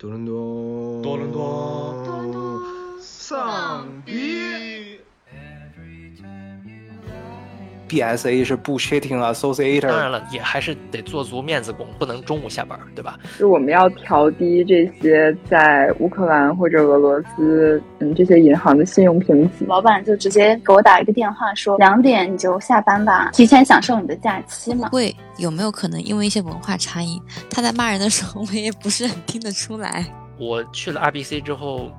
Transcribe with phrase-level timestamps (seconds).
[0.00, 2.17] 多伦多，多伦多，多伦
[7.88, 13.18] BSA 是 Bullshitting Associator，当然了，也还是得做足面子工，不能中午下班，对吧？
[13.38, 19.64] 就我们要调低这些在乌克兰或者俄罗斯，嗯，这些银行的信用评级。
[19.66, 24.90] 老板就直接给我打一个电话，说两点你就下班吧，提前享受你的假期嘛。
[24.90, 27.20] 会有没有可能因为一些文化差异，
[27.50, 30.04] 他在骂人的时候，我也不是很听得出来。
[30.38, 31.90] 我去了 RBC 之后，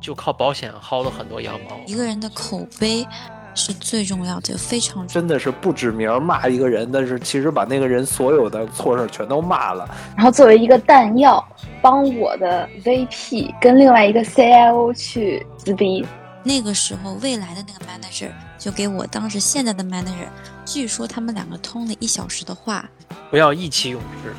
[0.00, 1.76] 就靠保险薅了很多羊毛。
[1.86, 3.06] 一个人的口碑。
[3.54, 9.88] 是最重要的，非常真的是不指名骂一个人，但是其实把那个人所有的错事全都骂了。
[10.16, 11.44] 然后作为一个弹药，
[11.82, 16.06] 帮我的 VP 跟另外一个 CIO 去撕逼。
[16.44, 20.28] 那个时候，未来的那个 manager 就给我当时现在的 manager，
[20.64, 22.88] 据说他们两个通了一小时的话。
[23.30, 24.34] 不要意气用事，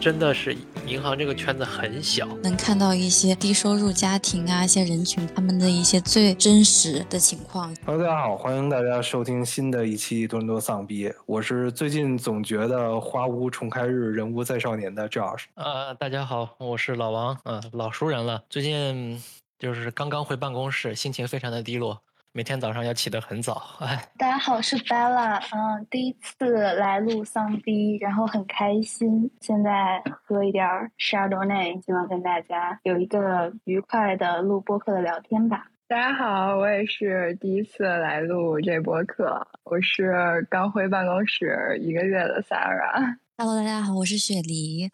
[0.00, 7.76] 真的是银行这个圈子很小，能看到一些低收入家庭啊，一些人群他们的一些最真实的情况。
[7.84, 15.44] Hello，大家好，欢迎大家收听新的一期多伦多丧逼，我是最近总觉得花无重开日，人无再少年的 Josh。
[15.54, 18.42] 呃，大家好，我是老王，嗯、呃，老熟人了。
[18.48, 19.22] 最近
[19.58, 22.00] 就是刚刚回办公室，心情非常的低落。
[22.32, 24.08] 每天早上要起得很早，哎。
[24.16, 29.28] 大家好，我是 Bella，嗯，第一次来录丧逼，然后很开心。
[29.40, 30.64] 现在喝一点
[30.96, 35.66] Chardonnay，希望跟大家有一个愉快的录播客的聊天吧。
[35.88, 43.16] 大家好，我也是第一次来录这播客，我是刚回办公室一个月的 Sarah。
[43.38, 44.88] Hello，大家好，我是雪梨。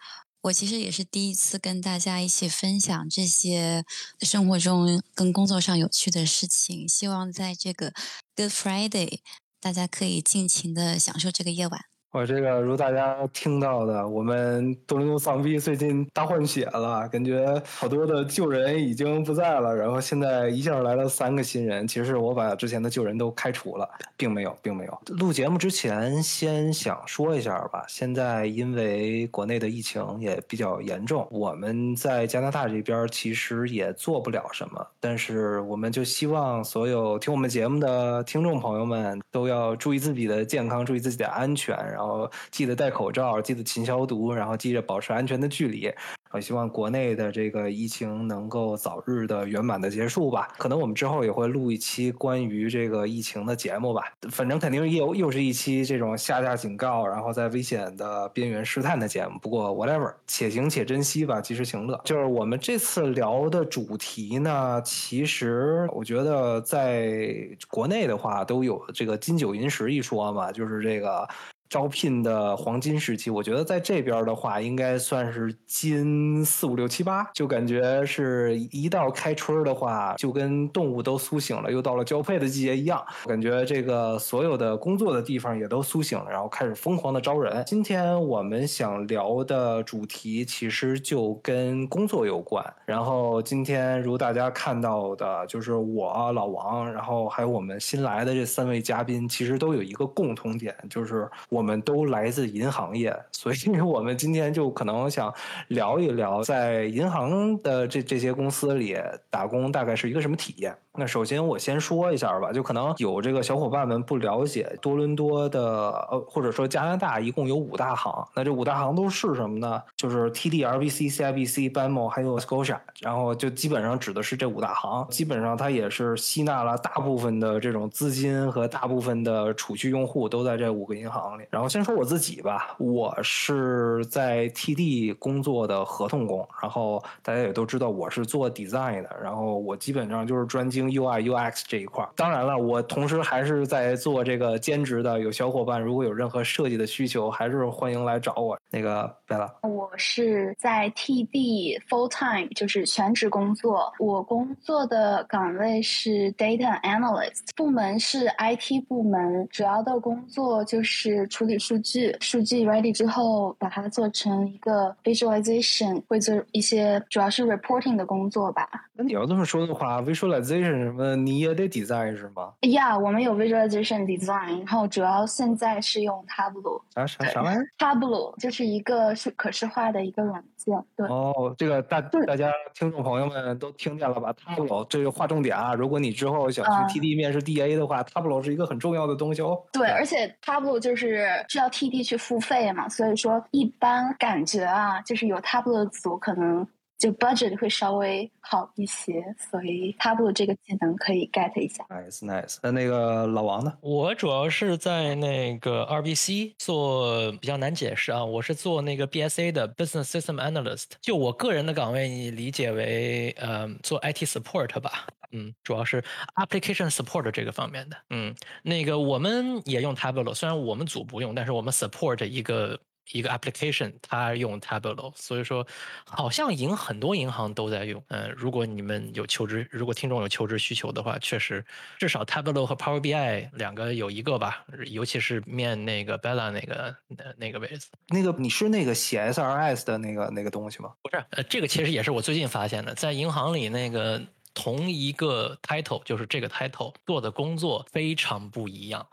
[0.47, 3.85] 我其实也是第一次跟大家一起分享这些
[4.21, 7.93] 生活中跟工作上有趣的事情，希望在这个
[8.37, 9.21] Good Friday，
[9.61, 11.96] 大家可以尽情的享受这个夜晚。
[12.13, 21.87] 我这个如大家听到的，我们多伦多丧逼最近大换血了，感觉好多的旧人已经不在了，然后现在一下来了三个新人。
[21.87, 24.99] 其实我把之前的旧人都开除了，并没有，并没有。
[25.09, 27.85] 录节目之前，先想说一下吧。
[27.87, 42.31] 现在因为国内的疫情也比较严重，我们在加拿大这边其实也做不了什么，但是我们就希望所有听我们节目的听众朋友们都要注意自己的健康，注意自己的安全，然后。
[42.51, 45.91] 记得戴口罩，记得勤消毒，然后记着保持安全的距离。
[46.33, 50.49] 我希望国内的这个疫情能够早日的圆满的结束吧。
[50.59, 54.03] 可能我们之后也会录一期关于这个疫情的节目吧。
[54.31, 59.39] 反正肯定又又是一期这种下架警告，然后在危险的边缘试探的节目。
[59.41, 61.99] 不过 whatever，且行且珍惜吧，及时行乐。
[62.05, 67.35] 就是我们这次聊的主题呢，其实我觉得在
[67.69, 71.27] 国内的话都有这个金九银十一说嘛，就是这个。
[71.69, 87.65] 招聘的黄金时期，我觉得在这边的话，应该算是金四五六七八，就感觉是一到开春的话，就跟动物都苏醒了，又到了交配的季节一样，感觉这个所有的工作的地方也都苏醒了，然后开始疯狂的招人。
[87.67, 101.29] 今天我们想聊的主题其实就跟工作有关，然后今天如大家看到的，就是我老王，然后还有我们新来的这三位嘉宾，其实都有一个共同点，就是。
[101.57, 105.33] 我们都来自银行业，所以 我们今天就可能想
[105.69, 108.95] 聊一聊，在银行的这这些公司里
[109.31, 110.77] 打工大概是一个什么体验。
[110.99, 118.27] 那首先我先说一下吧，就可能有这个小伙伴们不了解多伦多的，呃，或者说加拿大一共有五大行。
[118.35, 119.83] 那这五大行都是什么呢？
[119.97, 125.07] 就是 TD、RBC、CIBC、BMO 还有 Scotia，然后就基本上指的是这五大行。
[125.11, 131.45] 基本上它也是吸纳了大部分的这种资金和大部分的储蓄用户都在这五个银行里。
[131.51, 142.07] 然后先说我自己吧，我是在 TD 工作的合同工，然后大家也都知道我是做 design 的，然后我基本上就是专精 UI UX 这一块。
[142.17, 145.19] 当然了，我同时还是在做这个兼职的。
[145.21, 148.59] 有小伙伴如果有任何设计的需求，还是欢迎来找我。
[148.71, 153.93] 那个贝拉，我是在 TD full time，就是全职工作。
[153.99, 168.69] 我工作的岗位是 data analyst，部门是 IT 部门，主要的工作就是处理数据，数据 ready 之后，把它做成一个 visualization，会做一些主要是 reporting 的工作吧。
[168.93, 172.53] 那你要这么说的话，visualization 什么你也得 design 是吗？
[172.61, 176.81] 呀、yeah,，我们有 visualization design，然后主要现在是用 Tableau。
[176.95, 180.83] 啥啥啥玩意儿？Tableau 就是一个是可视化的一个软件。
[180.97, 181.07] 对。
[181.07, 185.75] 哦，这个大大家听众朋友们都听见了吧？Tableau 这个划重点啊！
[185.75, 189.63] 如果你之后想去 TD 面试 DA 的话、嗯、，Tableau 是一个很重要的东西哦。
[189.73, 196.67] 对，而且 Tableau 就是需要 TD 去付费嘛，所以说一般感觉啊，就是有 Tableau 的组可能
[196.99, 201.85] 就 budget 会稍微好一些，所以 Tableau 这个技能可以 get 一下。
[201.91, 202.57] nice nice。
[202.63, 203.77] 那那个老王呢？
[203.83, 210.87] 我主要是在那个 RBC 做比较难解释啊，我是做那个 BSA 的 Business System Analyst。
[211.03, 216.03] 就我个人的岗位，你理解为呃做 IT support 吧，嗯，主要是
[216.37, 217.97] application support 这个方面的。
[218.09, 222.81] 嗯，那个我们也用 Tableau，虽然我们组不用，但是我们 support 一个。
[223.13, 225.67] 一个 application，它用 Tableau，所以说
[226.05, 228.03] 好像银很多银行都在用。
[228.09, 231.65] 嗯，如果你们有求职，如果听众有求职需求的话，确实
[231.99, 236.97] 至少 Tableau 和 Power BI 两个有一个吧，尤其是面那个 Bella 那个
[237.37, 237.89] 那个位置。
[238.09, 240.93] 那个你是那个写 SRS 的那个那个东西吗？
[241.03, 244.23] 不是，呃，这个其实也是我最近发现的，在银行里那个。
[244.59, 249.07] 同一个 title 就是这个 title 做的工作非常不一样。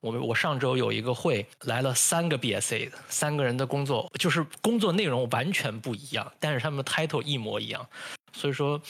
[0.00, 7.86] 我们我上周有一个会来了三个 BSA 的，三个人的工作就是工作内容完全不一样，但是他们的 title 一模一样，
[8.32, 8.80] 所以说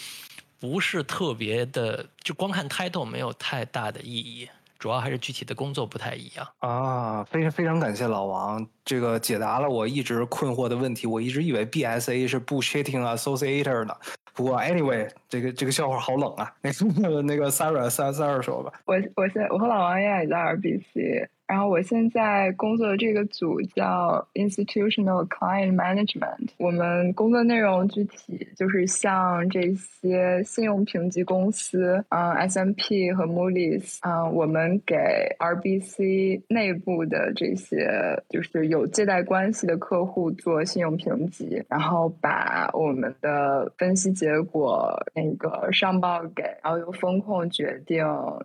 [0.61, 4.49] 不是特别的，就光看 title 没有太大的意义，
[4.81, 7.23] 主要还是具体的工作不太一样啊。
[7.25, 11.07] 非常非常感谢老王，这个解答了我一直困惑的问题。
[11.07, 13.95] 我一直以为 BSA 是 bullshitting associator 呢。
[14.33, 16.51] 不过，anyway，这个这个笑话好冷啊！
[16.63, 18.73] 那个那个 Sarah Sarah 说吧。
[18.87, 26.51] 我我现我和老王也在 RBC，然后我现在工作的这个组叫 Institutional Client Management。
[26.59, 34.95] 我们工作内容具体就是像这些信用评级公司，嗯，S M P 和 Moody's，嗯，我们给
[35.41, 48.05] RBC 内部的这些就是有借贷关系的客户做信用评级，然后把我们的分析结果那个上报给，然后由风控决定，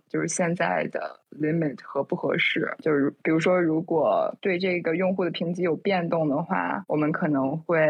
[0.10, 2.74] 就是现在的 limit 合不合适。
[2.82, 7.86] 就是比如说，如果对这个用户的评级有变动的话，我们可能会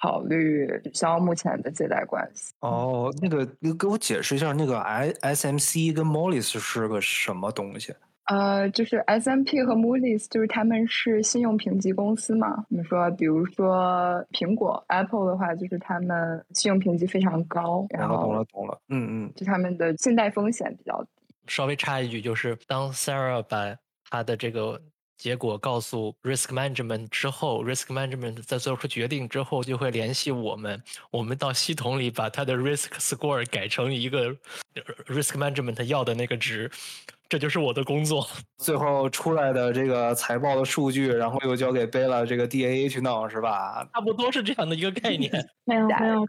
[0.00, 2.52] 考虑取消目前的借贷关系。
[2.60, 7.94] 哦，那个你给我解释一下，那个 I S M C 跟 Moody's 是个什么东西？
[8.26, 12.64] 呃，就是 S M P 和 Moody's，就是他们是信用评级公司嘛。
[12.70, 21.08] 我们说，比如说苹果 Apple 的话，就是他们信用评级非常高，然后懂了懂了，嗯嗯，就他们的信贷风险比较低。
[21.48, 23.76] 稍微插一句，就是当 Sarah 把
[24.10, 24.80] 他的这个
[25.16, 34.36] 结果告诉 Risk Management 之后，Risk Management 在做出决定之后，就会联系我们，我们到系统里把他的 Risk Score 改成一个
[35.06, 36.70] Risk Management 要的那个值。
[37.28, 38.26] 这就是我的工作。
[38.58, 43.86] 最后出来的这个财报的数据，然后又交给贝拉这个 DAA 去弄，是吧？
[43.92, 45.32] 差不多是这样的一个概念。
[45.64, 46.26] 没有 没有，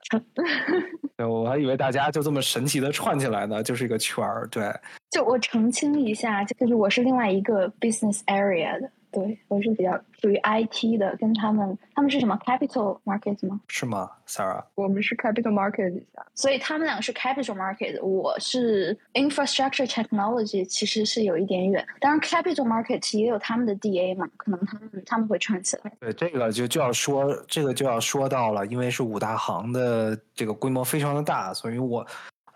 [1.16, 4.48] 对，我还以为大家就这么神奇的串起来呢，就是一个圈儿。
[4.50, 4.74] 对，
[5.12, 8.92] 就我澄清一下，就是我是另外一个 business area 的。
[9.12, 13.60] 对，我是比较属于 IT 的，跟他们他们是什么 capital market 吗？
[13.68, 14.64] 是吗，Sarah？
[14.76, 16.04] 我们是 capital market
[16.36, 21.86] 所以他们两个是 capital market，我是 infrastructure technology，其实是有一点远。
[22.00, 25.92] 当然，capital market 也有他们的 DA 嘛，可能他们他们会串起来。
[26.00, 32.06] 对，这个就就要说，这个就要说到了，因为是五大行的这个规模非常的大，所以我。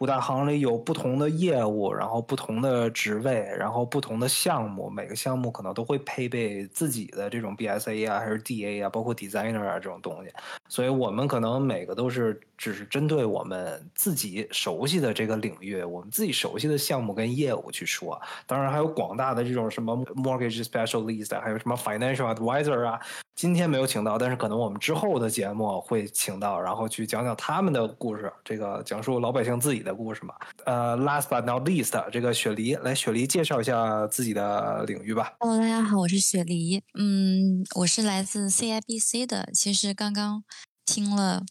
[0.01, 10.31] 五大行里有不同的业务，然后不同的职位，然后不同的项目，每个项目可能都会配备自己的这种 BSA 啊，还是 DA 啊，包括 designer 啊这种东西。
[10.67, 18.19] 所以我们可能每个都是只是针对我们自己熟悉的这个领域，我们自己熟悉的项目跟业务去说。
[18.47, 22.99] 当然还有广大的这种什么 mortgage specialist，还有什么 financial advisor 啊。
[23.41, 30.35] 今天没有请到，但是可能我们之后的节目会请到，然后去讲讲他们的故事，这个讲述老百姓自己的故事嘛。
[30.63, 35.33] 呃，last but not least，这个雪梨来，雪梨介绍一下自己的领域吧。
[35.39, 36.83] Hello，大家好，我是雪梨。
[36.93, 39.49] 嗯，我是来自 CIBC 的。
[39.51, 40.43] 其实刚刚
[40.85, 41.43] 听了。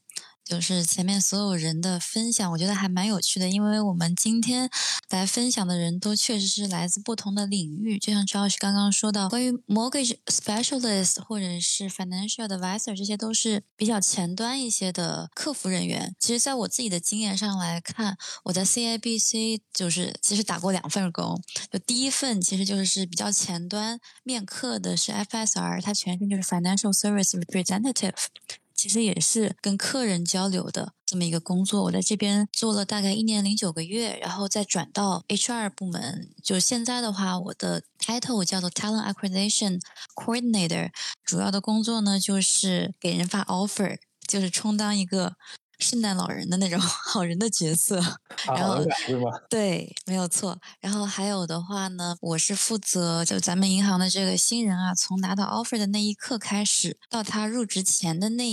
[0.50, 4.68] 就是前面所有人的分享，我觉得还蛮有趣的，因为我们今天
[5.08, 16.16] 来分享的人都确实是来自不同的领域，就像赵老师刚刚说到，关于 mortgage specialist 或者是 financial advisor，这些都是比较前端一些的客服人员。
[16.18, 21.40] 其实，在我自己的经验上来看，我在 CIBC 就是其实打过两份工，
[21.70, 28.16] 就第一份其实就是比较前端面客的是 FSR，它全称就是 financial service representative。
[28.80, 36.30] 其实也是跟客人交流的这么一个工作，我在这边做了大概一年零九个月，然后再转到 HR 部门。
[36.42, 39.80] 就现在的话，我的 title 叫做 Talent Acquisition
[40.14, 45.34] Coordinator，主要的工作呢就是给人发 offer，就是充当一个
[45.80, 48.00] 圣诞老人的那种 好人的角色。
[48.46, 48.84] 然后？
[49.48, 50.58] 对，没有错。
[50.80, 58.48] 然后还有的话呢，我是负责就咱们银行的这个新人啊，从拿到 offer 的那一刻开始，到他入职前的那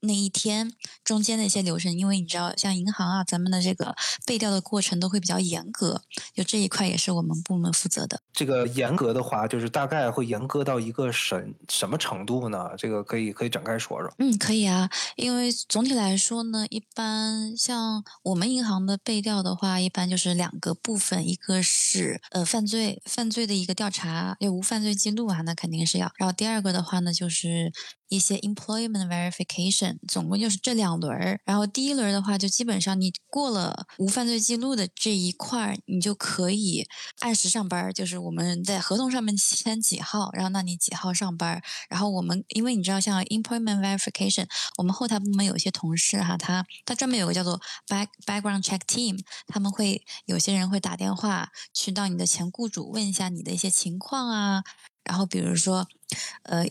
[0.00, 6.02] 那一天中间的一些流程，因为你知道，像银行啊，咱们的这个背调的过程都会比较严格，
[6.34, 8.20] 就这一块也是我们部门负责的。
[8.32, 12.70] 这个严格的话，就是大概会严格到一个什什么程度呢？
[12.78, 14.12] 这个可以可以展开说说。
[14.18, 26.12] 嗯，可以啊，因为总体来说呢，一般像我们银行的背调的话，一般就是两个部分，一个是呃犯罪犯罪的一个调查，要无犯罪记录啊，那肯定是要。
[26.16, 27.72] 然后第二个的话呢，就是
[28.08, 31.40] 一些 employment verification，总共就是这两轮儿。
[31.44, 36.86] 然后第一轮的话，就基本上你过了无犯罪记录的这一块儿，你就可以
[37.20, 41.62] 按时上班儿，就是我们在合同上面签几号，然后那你几号上班儿。
[41.88, 44.46] 然后我们因为你知道，像 employment verification，
[44.78, 54.64] 我们后台部门有些同事哈，他他专门有个叫做 back background check team，他们会有些人会打电话去到你的前雇主问一下你的一些情况啊，
[55.04, 55.86] 然后比如说，
[56.44, 56.66] 呃。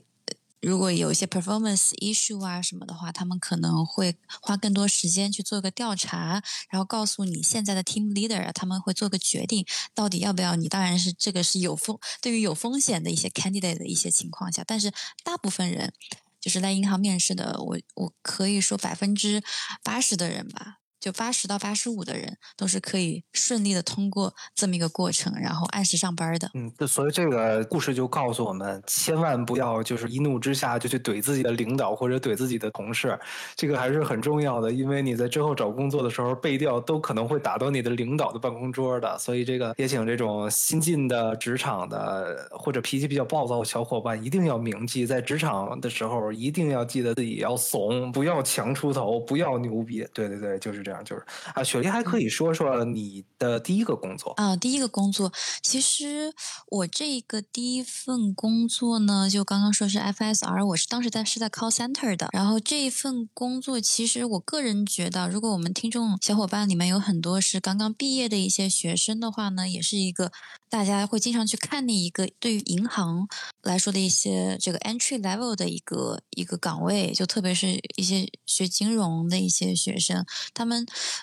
[0.61, 10.67] 如果有一些 performance issue 啊什么的话，他们可能会花更多时间去做个调查，然后告诉你现在的 team leader 啊，他们会做个决定，到底要不要你。
[10.67, 14.91] 当然是这个是有风，对于有风险的一些 candidate 的一些情况下，但是
[15.23, 15.93] 大部分人
[16.39, 19.43] 就是来银行面试的，我我可以说百分之
[19.83, 20.79] 八十的人吧。
[20.99, 26.49] 就八十到八十五的人都是可以顺利的通过这么一个过程，然后按时上班的。
[26.53, 33.17] 嗯，所以这个故事就告诉我们，千万不要就是一怒之下就去怼自己的领导或者怼自己的同事，
[33.55, 39.17] 这个还是很重要的，因为你在之后找工作的时候背调都可能会打到你的领导的办公桌的。
[39.17, 50.07] 所以这个也请这种新进的职场的或者脾气比较暴躁的小伙伴一定要铭记，在职场的时候一定要记得自己要怂，不要强出头，不要牛逼。
[50.13, 50.96] 对对对，就是这样。
[51.03, 54.55] 就是啊，雪梨还可以说说你的第一个工作啊。
[54.55, 56.33] 第一个工作，其实
[56.69, 62.29] 我这个第一份工作呢，就刚刚说是 FSR，我是当时在是在 call center 的。
[62.33, 70.31] 然后这一份工作，其实我个人觉得，如果我们听众小伙伴里面有很多是刚刚毕业的一些学生的话呢，也是一个
[70.69, 73.27] 大家会经常去看的一个对于银行
[73.63, 80.76] 来说的一些这个 entry level 的一个一个岗位，就特别是一些学金融的一些学生，他们。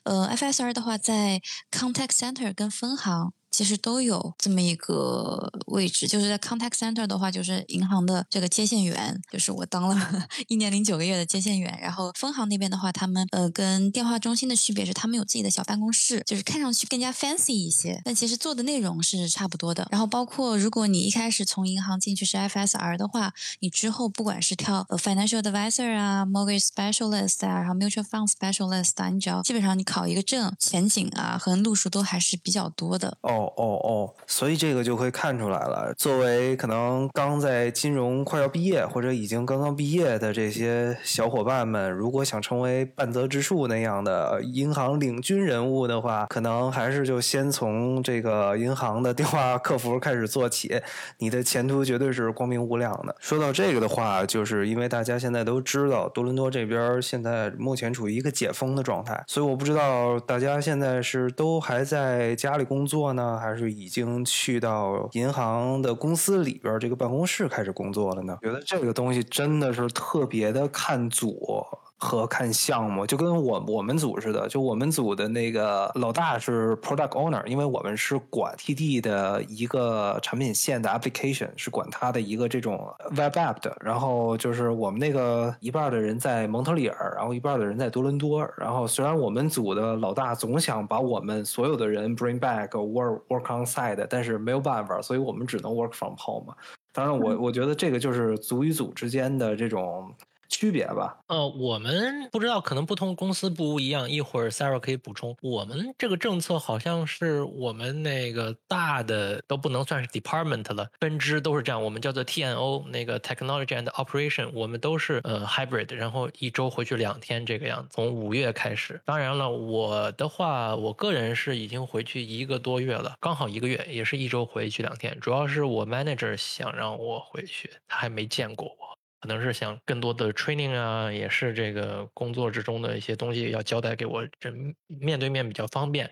[0.05, 3.33] 呃，FSR 的话，在 contact center 跟分行。
[3.55, 9.97] 其实都有这么一个位置，就是在 contact center 的话，就是银行的这个接线员，就是我当了
[10.49, 11.79] 一年零九个月的接线员。
[11.81, 19.87] 然后分行那边的话，他们呃跟电话中心的区别是，他们有自己的小办公室，就是看上去更加 fancy 一些，但其实做的内容是差不多的。
[19.93, 33.17] 然后包括如果你一开始从银行进去是 FSR 的话，你之后不管是跳 financial advisor 啊，mortgage specialist 啊，然后 mutual fund specialist 啊，你只要基本上你考一个证，前景啊和路数都还是比较多的。
[33.21, 33.44] 哦。
[33.57, 35.93] 哦哦，所以这个就会看出来了。
[35.97, 50.81] 作为可能刚在金融快要毕业或者已经刚刚毕业的这些小伙伴们，如果想成为半泽直树那样的银行领军人物的话，可能还是就先从这个银行的电话客服开始做起，
[51.19, 53.15] 你的前途绝对是光明无量的。
[53.21, 63.34] 说到这个的话，就是因为大家现在都知道多伦多这边现在目前处于一个解封的状态，所以我不知道大家现在是都还在家里工作呢。
[63.39, 68.39] 还是已经去到银行的公司里边这个办公室开始工作了呢？
[68.41, 71.65] 觉得这个东西真的是特别的看组。
[71.97, 83.75] 和看项目，就跟我我们组似的，就我们组的那个老大是 product owner，因为我们是管 TD 的一个产品线的 application，是管他的一个这种 web app 的。
[83.81, 88.47] 然后就是我们那个一半的人在蒙特利尔，然后一半的人在多伦多。
[88.59, 96.55] 然后虽然我们组的老大总想把我们所有的人 bring back work work on site，但是没有办法，所以我们只能 work from home。
[96.93, 100.13] 当然，我我觉得这个就是组与组之间的这种。
[100.55, 104.09] 区别吧，呃，我们不知道，可能不同公司不一样。
[104.09, 105.37] 一会儿 Sarah 可以补充。
[105.43, 111.83] 我们这个政策好像是我们那个大的都不能算是 department 了，分支都是这样。
[111.83, 117.89] 我们叫做 TNO，那个 Technology and Operation，我们都是呃 hybrid，然后一周回去两天这个样子。
[117.93, 125.19] 从五月开始，当然了，我的话，我个人是已经回去一个多月了，刚好一个月，也是一周回去两天。
[125.19, 128.94] 主要是我 manager 想让我回去，他还没见过我。
[129.25, 134.53] 可能是想更多的 training 啊，也是这个工作之中的一些东西要交代给我，这
[134.87, 136.11] 面对面比较方便。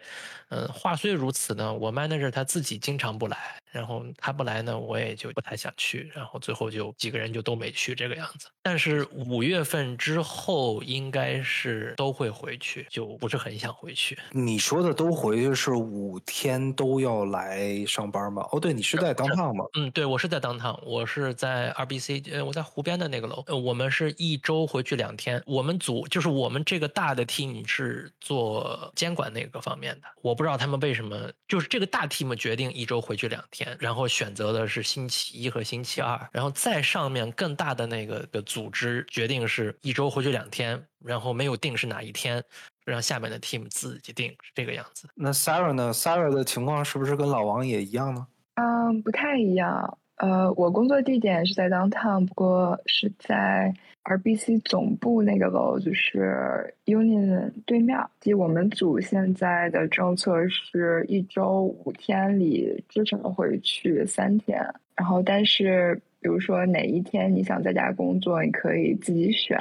[0.52, 3.36] 嗯，话虽如此呢，我 manager 他自己经常不来。
[3.72, 6.12] 然后他不来呢，我也就不太想去。
[6.14, 8.46] 然后最后就几个人就都没去这个样子。
[8.62, 14.18] 但是五月份之后应该是都会回去，就不是很想回去。
[14.30, 18.46] 你说的都回去是五天都要来上班吗？
[18.52, 19.64] 哦，对，你是在当趟吗？
[19.72, 23.02] 嗯，对，我是在当趟，我是在 RBC，呃，我在湖边的。
[23.02, 25.42] 的那个楼，呃我们是一周回去两天。
[25.44, 42.42] 我们组就是我们这个大的 team 是做监管那个方面的，我不知道他们为什么，就是这个大 team 决定一周回去两天，然后选择的是星期一和星期二，然后再上面更大的那个的组织决定是一周回去两天，然后没有定是哪一天，
[42.84, 45.08] 让下面的 team 自己定，是这个样子。
[45.14, 48.26] 那 Sarah 呢？Sarah 的情况是不是跟老王也一样呢？
[48.54, 49.98] 嗯，不太一样。
[50.16, 57.98] 呃，我工作地点是在 downtown，不过是在 RBC 总部那个楼，就是 Union 对面。
[58.20, 64.58] 即我们组现在的政策是一周五天里至少会去三天，
[64.96, 69.56] 然后但是比如说哪一天你想在家工作，你可以自己选，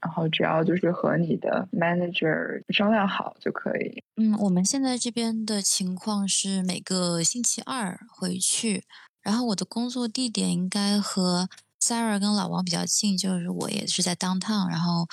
[0.00, 4.02] 然后只要就是和你的 manager 商量好就可以。
[4.16, 8.84] 嗯，我们现在这边的情况是每个星期二回去，
[9.22, 11.48] 然后我的工作地点应该和
[11.90, 15.08] Sarah 跟老王比较近，就是我也是在 downtown，然后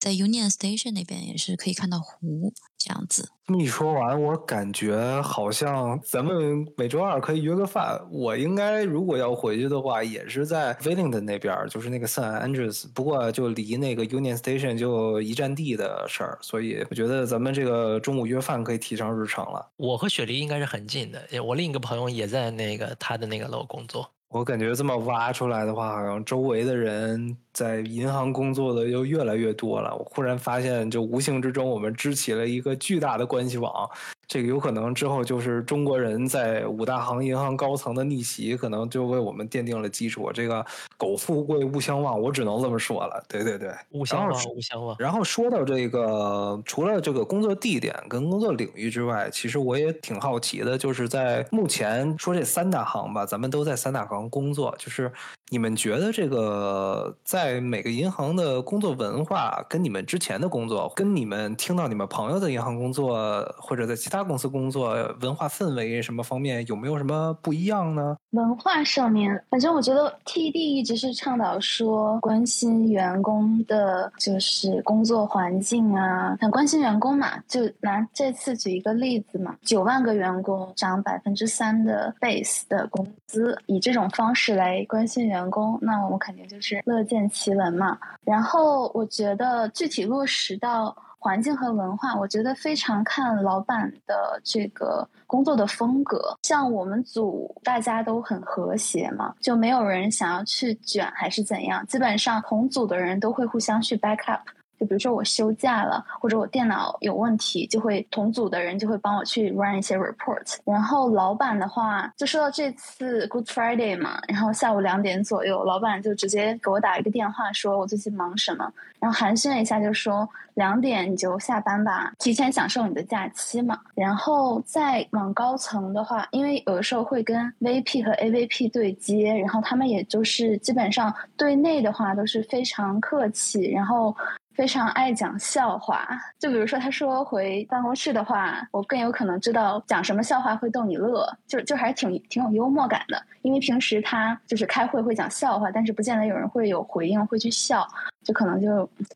[0.00, 3.28] 在 Union Station 那边也是可以看到湖这样子。
[3.44, 8.00] 这么一说完，我感觉好像咱们每周二可以约个饭。
[8.10, 14.78] 我应该如果要回去的话，也是在 w i l l i n g t o n 那边儿，就是那个 San Andreas，不过就离那个 Union Station
[14.78, 19.70] 就一站地的事儿，所以我觉得咱们这个中午约饭可以提上日程了。
[19.76, 24.10] 我和雪梨应该是很近的，我另一个朋友也在那个他的那个楼工作。
[24.32, 29.94] 我感觉这么挖出来的话，好像周围的人在银行工作的又越来越多了。
[29.94, 33.88] 我忽然发现，就无形之中我们支起了一个巨大的关系网。
[34.28, 40.30] 这个有可能之后就是中国人在五大行银行高层的逆袭，可能就为我们奠定了基础。
[40.32, 40.64] 这个
[40.96, 43.22] 苟富贵勿相忘，我只能这么说了。
[43.28, 44.96] 对对对，勿相忘，勿相忘。
[44.98, 55.12] 然后说到这个，除了这个工作地点跟工作领域之外，其实我也挺好奇的，就是在目前说这三大行吧，咱们都在三大行工作，就是
[55.52, 68.16] 你们觉得这个在每个银行的工作文化，跟你们之前的工作，跟你们听到你们朋友的银行工作，或者在其他公司工作，文化氛围什么方面有没有什么不一样呢？
[68.30, 77.38] 文化上面，反正我觉得 TD 一直是倡导说关心员工的，就是工作环境啊，很关心员工嘛。
[77.46, 87.98] 就拿这次举一个例子嘛，九万个员工涨百分之三的 base 的工资，以这种方式来关心员工，那我们肯定就是乐见其闻嘛。
[88.24, 96.36] 然后我觉得具体落实到环境和文化，我觉得非常看老板的这个工作的风格。
[96.42, 104.42] 像我们组大家都很和谐嘛，就没有人想要去卷还是怎样，基本上同组的人都会互相去 back up。
[104.82, 110.56] 就比如说我休假了，或者我电脑有问题，就会同组的人就会帮我去 run 一些 report。
[110.64, 118.68] 然后老板的话，就说到这次 Good Friday 嘛，然后下午两点左右，老板就直接给我打一个电话，说我最近忙什么，
[118.98, 123.78] 然后寒暄了一下就说两点你就下班吧，提前享受你的假期嘛。
[123.94, 134.12] 然后再往高层的话，因为有的时候会跟 VP 和 AVP 对接，然后他们也就是基本上对内的话都是非常客气，然后。
[134.54, 136.06] 非常爱讲笑话，
[136.38, 143.22] 就比如说他说回办公室的话，我更有可能知道讲什么笑话会逗你乐，就就还是挺挺有幽默感的。
[143.42, 147.86] 因为平时他就是开会会讲笑话，但是不见得有人会有回应会去笑，
[148.24, 148.68] 就可能就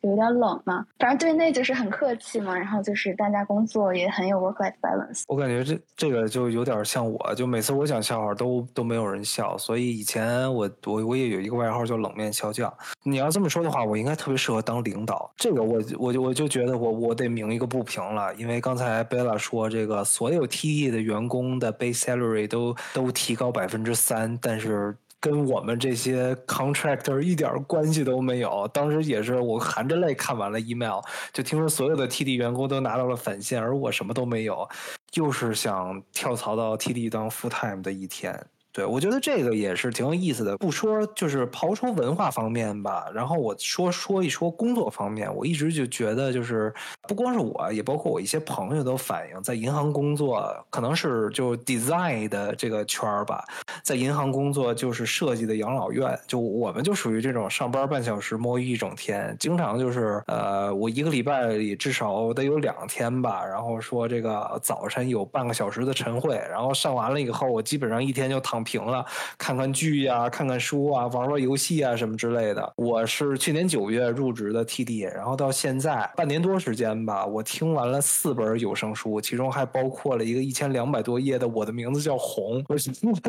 [0.02, 0.84] 有点冷嘛。
[0.98, 5.22] 反正对内就是很客气嘛，然后就是大家工作也很有 work life balance。
[5.28, 12.72] 我感觉这这个就有点像我，就每次我讲笑话都都没有人笑，所以以前我我我也有一个外号叫冷面笑匠。
[13.02, 15.30] 你要这么说的话，我应该特别适合当领导。
[15.36, 24.96] 这个我我就我就觉得我我得鸣一个不平了，因为刚才贝拉说这个所有 T E 的员工的 base salary 都都提高百分之三，但是。
[25.20, 28.68] 跟我们这些 contractor 一点关系都没有。
[28.68, 31.00] 当时也是我含着泪看完了 email，
[31.32, 34.68] 就听说所有的 TD 员工都拿到了返现，而我什么都没有，
[35.14, 38.46] 又是想跳槽到 TD 当 full time 的一天。
[38.76, 40.54] 对，我觉得这个也是挺有意思的。
[40.58, 45.34] 不说就是刨除文化方面吧，然后我说说一说工作方面。
[45.34, 46.70] 我一直就觉得，就是
[47.08, 53.42] 不光是我，也包括我一些朋友都反映，在银行工作可能是就 design 的这个圈儿吧，
[53.82, 56.14] 在银行工作就是设计的养老院。
[56.26, 63.42] 就我们就属于这种上班半小时摸鱼一整天，经常就是呃，我一个礼拜里至少得有两天吧。
[63.42, 68.65] 然后说这个早晨有半个小时的晨会，然后上完了以后，我基本上一天就躺。
[68.66, 69.06] 平了，
[69.38, 72.72] 看看剧呀、看看书啊、玩玩游戏啊什么之类的。
[72.76, 82.62] 我是去年九月入职的 TD，然后到现在半年多时间吧，我听完了四本有声书，其中还包括了一个一千两百多页的《我的名字叫红》。
[82.68, 83.20] 我，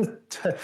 [0.42, 0.56] 对，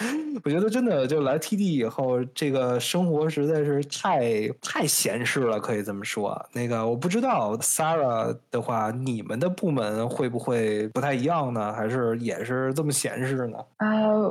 [0.44, 6.44] 我觉得真的就来 TD 以后，这个生活实在是太太闲适了，可以这么说。
[6.52, 11.72] 那个我不知道 Sarah 的话，你们的部门会不会不太一样呢？
[11.74, 13.58] 还是也是这么闲适呢？
[13.78, 13.88] 啊，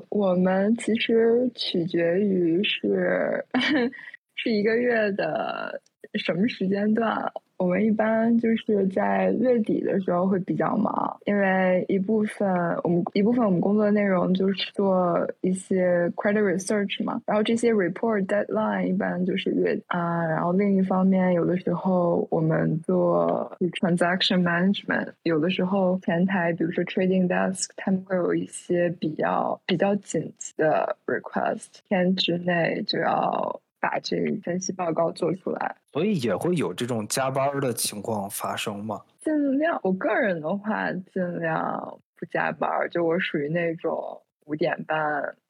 [0.08, 3.44] 我我们其实取决于是
[4.34, 5.78] 是一个月的
[6.14, 7.30] 什么时间段。
[7.62, 12.48] 我们一般就是在月底的时候会比较忙，因为一部分
[12.82, 33.60] 我们一部分我们工作内容就是做一些 credit research 嘛，然后这些 report deadline 一般就是月啊，然后另一方面有的时候我们做 transaction management，有的时候前台比如说 trading desk 他们会有一些比较比较紧急的 request，天之内就要。
[33.82, 39.02] 把这个分析报告做出来，所以也会有这种加班的情况发生吗？
[39.20, 44.96] 尽量，我个人的话尽量不加班，就我属于那种五点半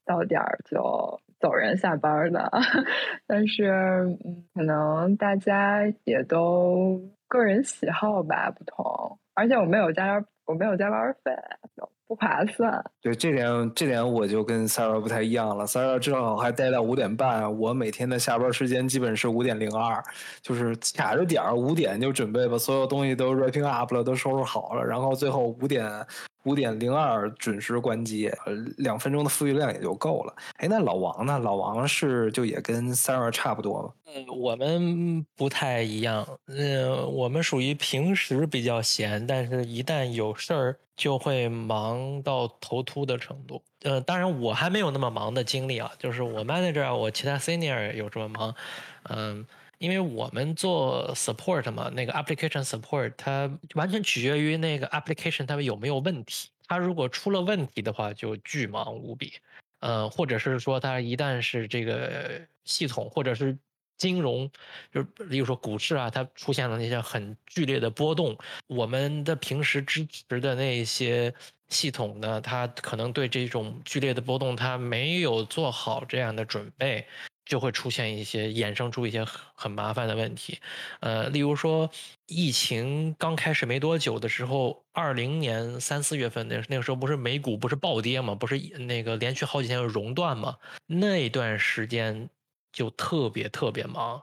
[0.06, 2.50] 到点儿就走人下班的。
[3.28, 3.70] 但是，
[4.24, 11.32] 嗯，可能大家也都个人喜好吧不同，而且我没有加班，我没有加班费。
[12.12, 15.66] 不划算，对这点，这点我就跟 s a r a 不太一样了。
[15.66, 20.04] s a r a 至少还待到五点半，我每天的下班时间基本是五点零二，
[20.42, 25.90] 就是卡着点儿，五点就准备把所有东西都 wrapping up 了，都收拾好了，然后最后五点
[26.44, 28.30] 五点零二准时关机，
[28.78, 30.34] 两分钟的富裕量也就够了。
[30.56, 31.38] 哎，那老王呢？
[31.38, 33.92] 老王是就也跟三二差不多吗？
[34.14, 36.26] 嗯，我们不太一样。
[36.46, 40.76] 嗯，我们属于平时比较闲，但是一旦有事儿。
[40.94, 43.60] 就会忙到头秃的程度。
[43.82, 48.54] 呃，当然我还没有那么忙的经历啊，就是我 manager，我其他 senior 有这么忙。
[49.04, 49.44] 嗯，
[49.82, 56.50] 因为我们做 support 嘛，那个 application support 它完全取决于那个 application 它有没有问题。
[56.68, 59.32] 它如果出了问题的话，就巨忙无比。
[59.80, 63.58] 呃，或者是说它一旦是这个系统或者是
[63.98, 64.48] 金融，
[64.92, 71.34] 就比如说股市啊，它出现了那些很剧烈的波动，我们的平时支持的那些
[71.70, 77.04] 系统呢，它可能对这种剧烈的波动，它没有做好这样的准备，
[77.44, 79.24] 就会出现一些衍生出一些
[79.54, 80.58] 很麻烦的问题。
[81.00, 81.90] 呃，例如说
[82.26, 92.28] 疫情刚开始没多久的时候，二零年三四月份那那个时候不是美股不是暴跌嘛，不是那个连续好几天熔断嘛，那段时间。
[92.74, 94.22] 就特别特别忙，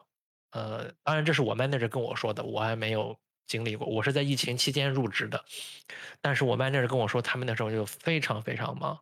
[0.53, 3.86] 呃，当然这是我 manager 跟我说的，我还没有经历过。
[3.86, 5.45] 我是在疫情期间入职的，
[6.19, 8.99] 但是我 manager 跟我说，他们那时候就非常非常忙，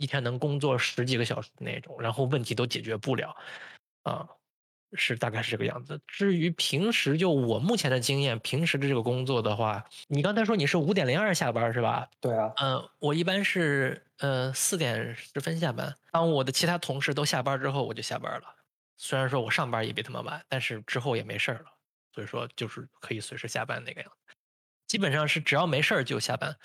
[0.00, 3.36] 一天能工作十几个小时那种，然后问题都解决不了，
[4.02, 4.26] 啊，
[4.94, 6.00] 是大概是这个样子。
[6.06, 12.08] 至于平时就我目前的经验，平时的这个工作的话，你刚才说你是五点零二下班是吧？
[12.18, 18.56] 对啊，嗯，我一般是呃四点十分下班，当我的其他同事都下班之后，我就下班了。
[18.96, 21.66] 虽然说我上班也比他们晚，但是之后也没事了，
[22.14, 24.34] 所以说就是可以随时下班那个样子。
[24.86, 26.56] 基本上是只要没事儿就下班。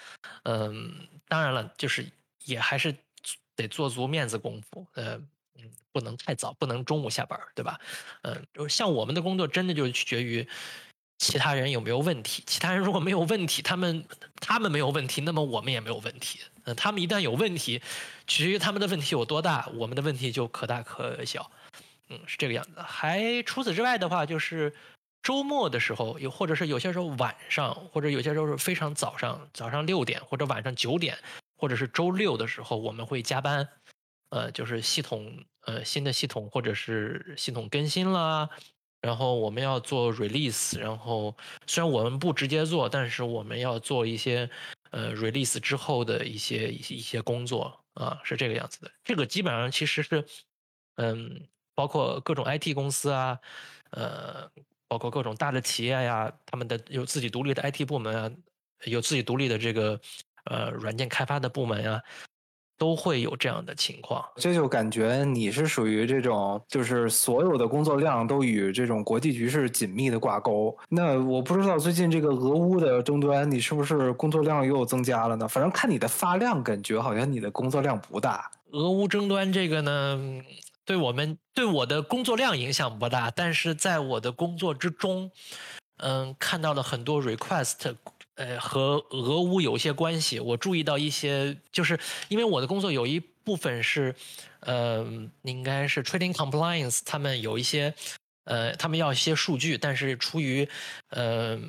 [0.43, 2.05] 嗯，当然了，就是
[2.45, 2.95] 也还是
[3.55, 4.85] 得做足面子功夫。
[4.93, 5.15] 呃，
[5.57, 7.79] 嗯，不能太早，不能中午下班，对吧？
[8.23, 10.47] 嗯，就像我们的工作真的就取决于
[11.17, 12.43] 其他人有没有问题。
[12.45, 14.05] 其他人如果没有问题，他们
[14.41, 16.39] 他们没有问题，那么我们也没有问题。
[16.65, 17.81] 嗯，他们一旦有问题，
[18.27, 21.49] 取决于他们的问题有多大，我们的问题就可大可小。
[22.09, 22.81] 嗯，是这个样子。
[22.81, 24.73] 还除此之外的话，就是
[25.23, 31.17] 周末的时候，有或者是有些时候晚上，或者有些时候是非常早上，早上六点或者晚上九点，
[31.55, 33.67] 或者是周六的时候，我们会加班。
[34.29, 38.49] 呃，就是系统呃新的系统或者是系统更新啦，
[39.01, 41.35] 然后我们要做 release，然后
[41.67, 44.49] 虽然我们不直接做，但是我们要做一些
[44.91, 48.91] 呃 release 之后的一些一些一些工作啊，是这个样子的。
[49.03, 50.25] 这个基本上其实是
[50.95, 51.47] 嗯。
[51.77, 53.37] 包括各种 IT 公司啊，
[53.91, 54.49] 呃，
[54.87, 58.31] 包括各种大的企业呀，他们的有自己独立的 IT 部门啊，
[58.85, 59.99] 有自己独立的这个
[60.45, 62.01] 呃软件开发的部门啊，
[62.77, 64.23] 都会有这样的情况。
[64.35, 70.77] 这就感觉你是属于这种，就是所有的工作量都与这种国际局势紧密的挂钩。
[70.89, 75.47] 那我不知道最近这个俄乌的争端，你是不是工作量又增加了呢？
[75.47, 78.49] 反正看你的发量，感觉好像你的工作量不大。
[78.71, 80.41] 俄乌争端这个呢？
[80.83, 85.31] 对我们对我的工作量影响不大，但是在我的工作之中，
[85.97, 87.95] 嗯，看到了很多 request，
[88.35, 90.39] 呃，和俄乌有一些关系。
[90.39, 94.13] 我注意到一些，就是因为我的工作有一部分是，
[94.61, 95.05] 呃，
[95.43, 97.93] 应该是 trading compliance，他们有一些，
[98.45, 100.67] 呃，他们要一些数据，但是出于，
[101.09, 101.59] 呃，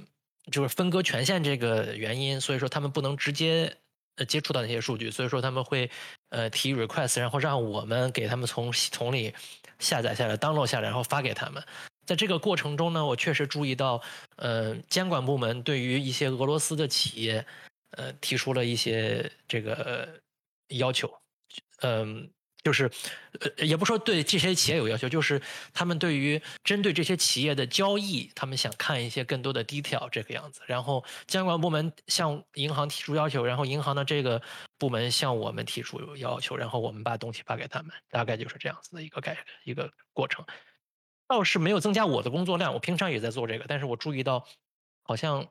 [0.51, 3.77] 就是分割权限这个原因，所以说他们不能直接
[4.17, 5.91] 呃接触到那些数据，所以说他们会
[6.31, 9.33] 呃提 request，然后让我们给他们从系统里
[9.79, 11.63] 下载下来，download 下来，然后发给他们。
[12.07, 14.01] 在这个过程中呢，我确实注意到，
[14.37, 17.45] 呃，监管部门对于一些俄罗斯的企业，
[17.91, 20.09] 呃，提出了一些这个
[20.69, 21.13] 要求，
[21.83, 22.31] 嗯，
[22.63, 22.91] 就是，
[23.41, 25.43] 呃，也不说对这些企业有要求，就是
[25.75, 30.61] 他们对于针对这些企业的交易，他们想看一些更多的 detail 这个样子。
[30.67, 34.41] 然后监管部门向银行提出要求，然后银行的这个
[34.79, 40.45] 部门向我们提出要求，然后我们把东西发给他们，大概就是这样子的一个概一个过程。
[41.29, 44.47] 倒是没有增加我的工作量，我平常也在做这个，但是我注意到，
[45.03, 45.47] 好像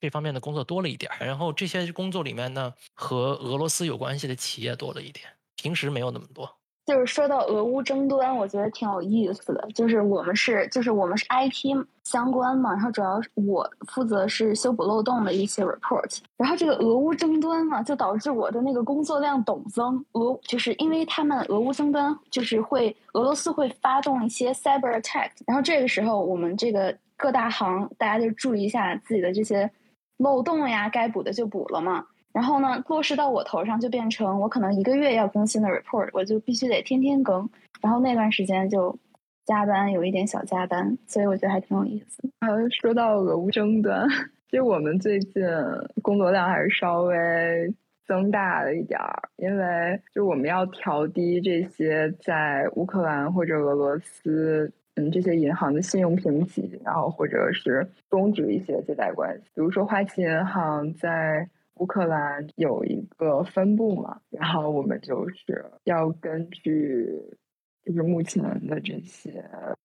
[0.00, 1.10] 这方面的工作多了一点。
[1.20, 6.58] 然后这些工作里面呢，和俄罗斯有关系的企业多了一点，平时没有那么多。
[6.86, 9.66] 就是说到俄乌争端，我觉得挺有意思的。
[9.74, 16.18] 就是我们是，就是我们是 IT 相关嘛，然后主要我负责是修补漏洞的一些 report。
[16.36, 20.04] 然后这个俄乌争端嘛，就导致我的那个工作量陡增。
[20.12, 29.70] 俄就是因为他们俄乌争端，就是会俄罗斯会发动一些 cyber attack，然后这个时候我们这个各大行大家就注意一下自己的这些
[30.18, 32.04] 漏洞呀，该补的就补了嘛。
[32.34, 37.48] 然后呢，落实到我头上就变成我可能一个月要更新的 report，我就必须得天天更。
[37.80, 38.98] 然后那段时间就
[39.46, 42.28] 加班，有一点小加班，所以我觉得还挺有意思。
[42.40, 44.08] 呃，说到俄乌争端，
[44.50, 45.44] 其实我们最近
[46.02, 47.72] 工作量还是稍微
[48.04, 61.48] 增大了一点儿，因为就我们要调低这些在乌克兰或者俄罗斯嗯这些银行的信用评级，然后或者是终止一些借贷关系，比如说花旗银行在。
[61.76, 67.06] 乌克兰有一个分部嘛，然后我们就是要根据
[67.84, 69.44] 就是目前的这些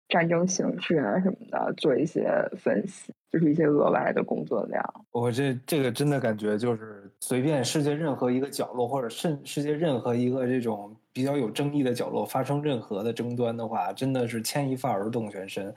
[0.09, 4.83] 战争形势啊什么的做一些分析，就是一些额外的工作量。
[5.12, 15.75] 我这这个真的感觉就是随便世界任何一个角落，或者甚世界任何一个这种比较有争议的角落发生任何的争端的话，真的是牵一发而动全身。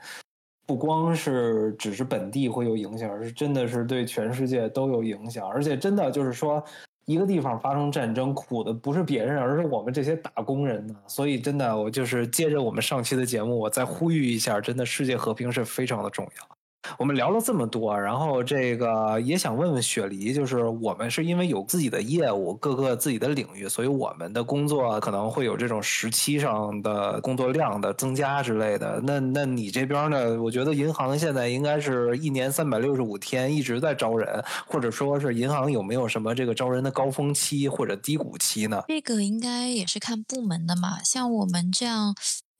[0.66, 5.48] 不光是只是本地会有影响，而是真的是对全世界都有影响。
[5.48, 6.62] 而且真的就是说，
[7.04, 10.94] 一个地方发生战争，苦的不是别人，而是我们这些打工人呢。
[11.06, 16.61] 所以真的，我就是接着我们上期的节目，我再呼吁一下，真的世界和平是非常的重要。
[16.98, 29.00] 我们聊了这么多，然后这个也想问问雪梨，就是我们是因为有自己的业务，各个自己的领域，所以我们的工作可能会有这种时期上的工作量的增加之类的。
[29.04, 30.42] 那那你这边呢？
[30.42, 38.82] 我觉得银行现在应该是一年三百六十五天一直在招人，或者说是银行有没有什么这个招人的高峰期或者低谷期呢？
[38.88, 42.14] 这个应该也是看部门的嘛，像我们这样。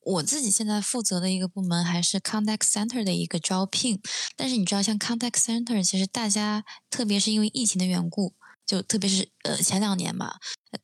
[0.04, 4.00] 我自己现在负责的一个部门还是 contact center 的一个招聘，
[4.36, 8.34] 但是你知道，像 contact center，其实大家特别是因为疫情的缘故，
[8.66, 10.34] 就特别是呃前两年嘛，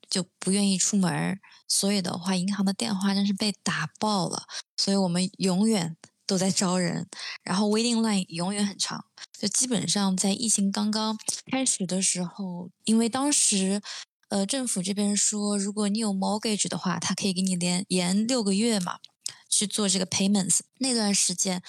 [0.08, 4.44] 就不愿意出门，所以的话，银行的电话真是被打爆了，
[4.76, 7.08] 所以我们永远都在招人，
[7.42, 9.04] 然后 waiting line 永远很长，
[9.36, 11.18] 就基本上在疫情刚刚
[11.50, 13.82] 开始的时候，因为当时。
[14.28, 18.98] 呃，政府这边说，如果你有 mortgage 的话，他可以给你连延六个月嘛，
[19.48, 20.58] 去做这个 payments。
[20.78, 21.62] 那段时间，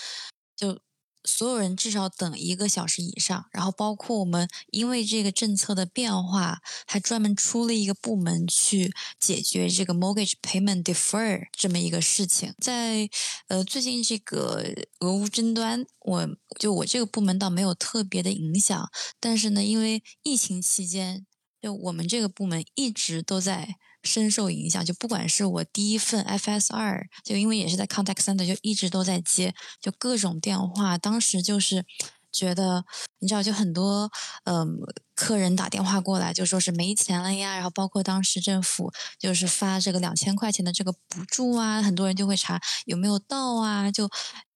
[0.58, 0.82] 就
[1.24, 3.46] 所有人至少等一个小时以上。
[3.54, 12.54] 然后，包括我们因为这个政策的变化，还专门出了一个部门去解决这个 mortgage payment defer 这么一个事情。
[12.60, 13.10] 在
[13.48, 14.66] 呃最近这个
[15.00, 18.92] 俄乌争端，我就我这个部门倒没有特别的影响，
[19.22, 21.26] 但是呢，因为疫情期间。
[21.62, 30.98] 就我们这个部门一直都在深受影响，就不管是我第一份 FSR，就因为也是在 contact center，就一直都在接，就各种电话。
[30.98, 31.86] 当时就是
[32.32, 32.86] 觉得，
[33.20, 34.10] 你知道，就很多
[34.46, 34.78] 嗯
[35.16, 44.10] 客人打电话过来，就说是没钱了呀，然后包括当时政府就是发这个两千块钱的这个补助啊，很多人就会查有没有到啊，就。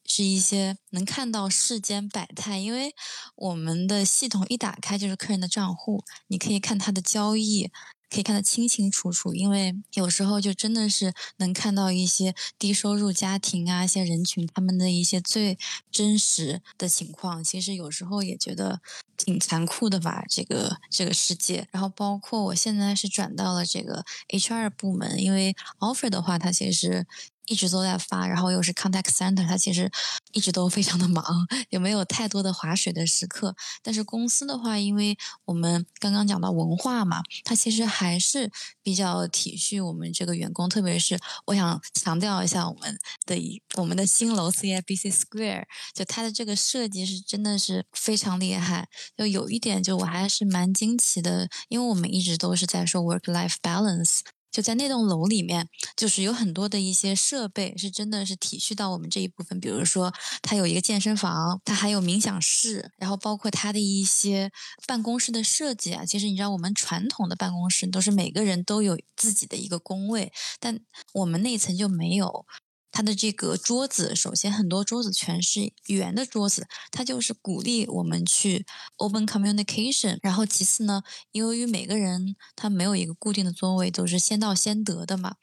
[0.05, 2.93] 是一些能看到世间百态，因为
[3.35, 7.71] 我们的系统一打开就是客人的账户，你可以看他的交易，
[8.09, 9.33] 可以看得清清楚楚。
[9.33, 15.57] 因为有时候就真的是能看到一些低收入家庭啊，一些人群他们的一些最
[15.91, 17.43] 真实的情况。
[17.43, 18.81] 其实有时候也觉得
[19.17, 21.67] 挺残酷的吧，这个这个世界。
[21.71, 27.07] 然后包括我现在是转到了这个 HR 部门，因为 offer 的话，它其实。
[27.45, 29.91] 一直都在发，然后又是 contact center，他其实
[30.31, 31.23] 一直都非常的忙，
[31.69, 33.55] 也没有太多的划水的时刻。
[33.81, 38.51] 但是公司的话，因为我们刚刚讲到文化嘛，它其实还是
[38.81, 48.87] 比较体恤我们这个员工，特别是我想强调一下我们的我们的新楼 CIBC Square，就它的这个设计是真的是非常厉害。
[49.17, 54.19] 就有一点，就我还是蛮惊奇的，因为我们一直都是在说 work life balance。
[54.53, 59.59] 就在那栋楼里面，就是有很多的一些设备，是真的是体恤到我们这一部分。
[59.59, 60.13] 比如说，
[60.43, 64.51] 它有一个健身房，它还有冥想室，然后包括它的一些
[64.87, 66.05] 办公室的设计啊。
[66.05, 70.79] 其实你知道，我们传统的办公室都是每个人都有自己的一个工位，但
[71.13, 72.45] 我们那层就没有。
[72.93, 78.65] 它的这个桌子，首先很多桌子全是圆的桌子，它就是鼓励我们去
[78.97, 80.19] open communication。
[80.21, 81.01] 然后其次呢，
[81.31, 85.35] 由于每个人他没有一个固定的座位，都是先到先得的嘛。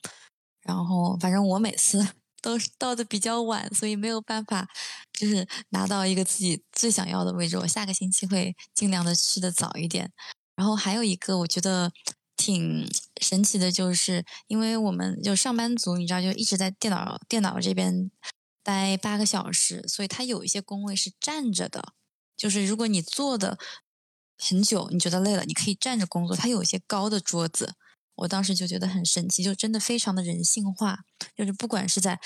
[0.63, 2.07] 然后反正我每次
[2.41, 4.69] 都是到的比较晚，所以没有办法
[5.13, 7.59] 就是拿到一个自己最想要的位置。
[7.59, 10.13] 我下个星期会尽量的去的早一点。
[10.55, 11.91] 然后还有一个，我觉得。
[12.41, 18.11] 挺神奇的，就是因为我们就上班族，你知道，就一直在电脑电脑这边
[18.63, 21.93] 待八个小时，所以他有一些工位是站着的。
[22.35, 23.59] 就是如果你坐的
[24.39, 26.35] 很久，你觉得累了，你可以站着工作。
[26.35, 27.75] 它有一些高的桌子，
[28.15, 31.01] 我当时就觉得很神奇，就真的非常的人性化。
[31.37, 32.19] 就是不管是在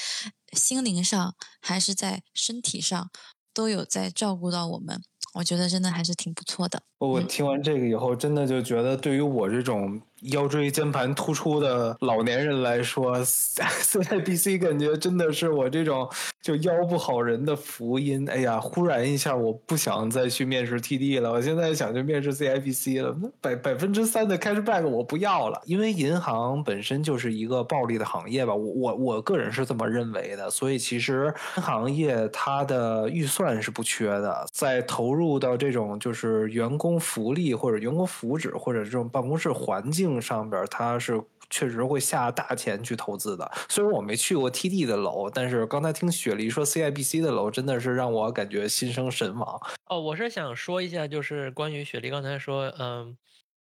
[0.52, 3.10] 心灵上还是在身体上，
[3.52, 5.02] 都有在照顾到我们。
[5.34, 6.82] 我觉得真的还是挺不错的。
[6.98, 10.00] 我听完这个以后，真的就觉得对于我这种。
[10.22, 16.08] 腰椎间盘突出的老年人来说， CIBC 感觉真的是我这种
[16.40, 18.26] 就腰不好人的福音。
[18.30, 23.14] 哎呀，忽然一下，我不想再去面试 TD 了，我现在想去面试 CIBC 了。
[23.40, 28.54] 百百分之三的 cashback 我不要了，因为银行本身就是一个暴利的行业吧。
[28.54, 30.48] 我我我个人是这么认为的。
[30.48, 40.13] 所以其实行业它的预算是不缺的，在投入到这种就是员工福利或者员工福祉或者这种办公室环境。
[40.20, 43.50] 上边他是确实会下大钱去投资的。
[43.68, 49.60] 虽然我没去过 TD 的楼，但是刚才听雪梨说 CIBC 的楼真的是让我感觉心生神往。
[49.86, 53.16] 哦，我是想说一下，就是关于雪梨刚才说，嗯，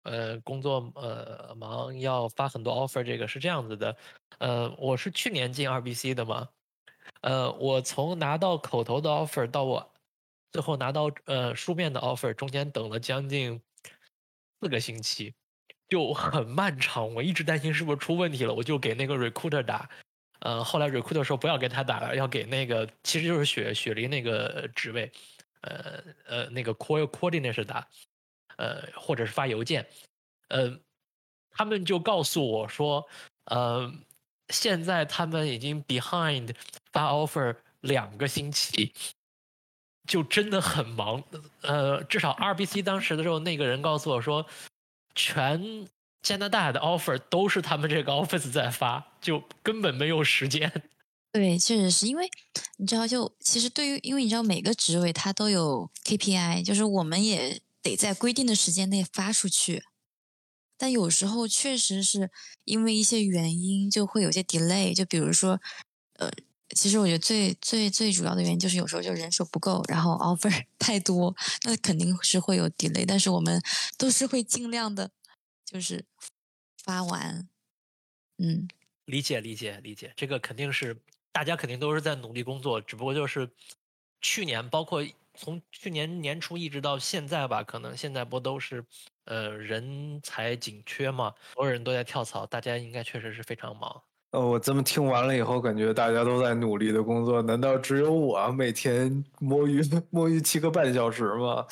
[0.03, 3.95] 呃，工作呃忙要发很多 offer，这个是这样子的。
[4.39, 6.47] 呃，我是去年进 RBC 的嘛，
[7.21, 9.91] 呃，我从拿到口头的 offer 到我
[10.51, 13.59] 最后拿到呃书面的 offer，中间等了将近
[14.61, 15.33] 四个星期。
[15.89, 19.87] 就很漫长，我一直担心是不是出问题了，我就给那个 recruiter 打，
[20.39, 25.11] 呃，后来 recruiter 说不要给他打了，要给那个其实就是雪雪梨那个职位，
[25.61, 27.87] 呃呃那个 core coordinator 打，
[28.57, 29.85] 呃或者是发邮件，
[30.47, 30.75] 呃，
[31.51, 33.07] 他们就告诉我说，
[33.45, 33.93] 呃，
[34.49, 36.55] 现在他们已经 behind
[36.91, 38.91] 发 offer 两个星期，
[40.07, 41.23] 就真的很忙，
[41.61, 44.43] 呃，至少 RBC 当时的时候那个人告诉我说。
[45.15, 45.87] 全
[46.21, 50.71] 加拿大的 offer 都是他们这个 office 在发，就根本没有时间。
[51.33, 52.29] 对，确实是因为
[52.77, 59.83] 你知道，就其实对于，因为你知道每个职位它都有 KPI，就是我们也得在规定的时间内发出去。
[60.77, 62.29] 但有时候确实是
[62.65, 64.93] 因为一些原因，就会有些 delay。
[64.93, 65.59] 就比如说，
[66.17, 66.29] 呃，
[66.73, 73.05] 其实我觉得最最最主要的原因就是有时候就人手不够，然后 offer 太多，那肯定是会有 delay。
[73.07, 73.61] 但是我们
[73.97, 75.11] 都是会尽量的，
[75.65, 76.05] 就是
[76.83, 77.47] 发完。
[78.37, 78.67] 嗯，
[79.05, 80.99] 理解理解理解，这个肯定是
[81.31, 83.49] 大家肯定都是在努力工作，只不过就是
[84.21, 85.05] 去年，包括
[85.35, 88.83] 从去年年初一直到现在吧，可能现在不都是
[89.25, 94.01] 呃人才紧缺嘛，所有人都在跳槽，大家应该确实是非常忙。
[94.33, 101.63] 呃，我这么听完了以后，感觉大家都在努力的工作，难道只有我每天摸鱼 摸鱼七个半小时吗？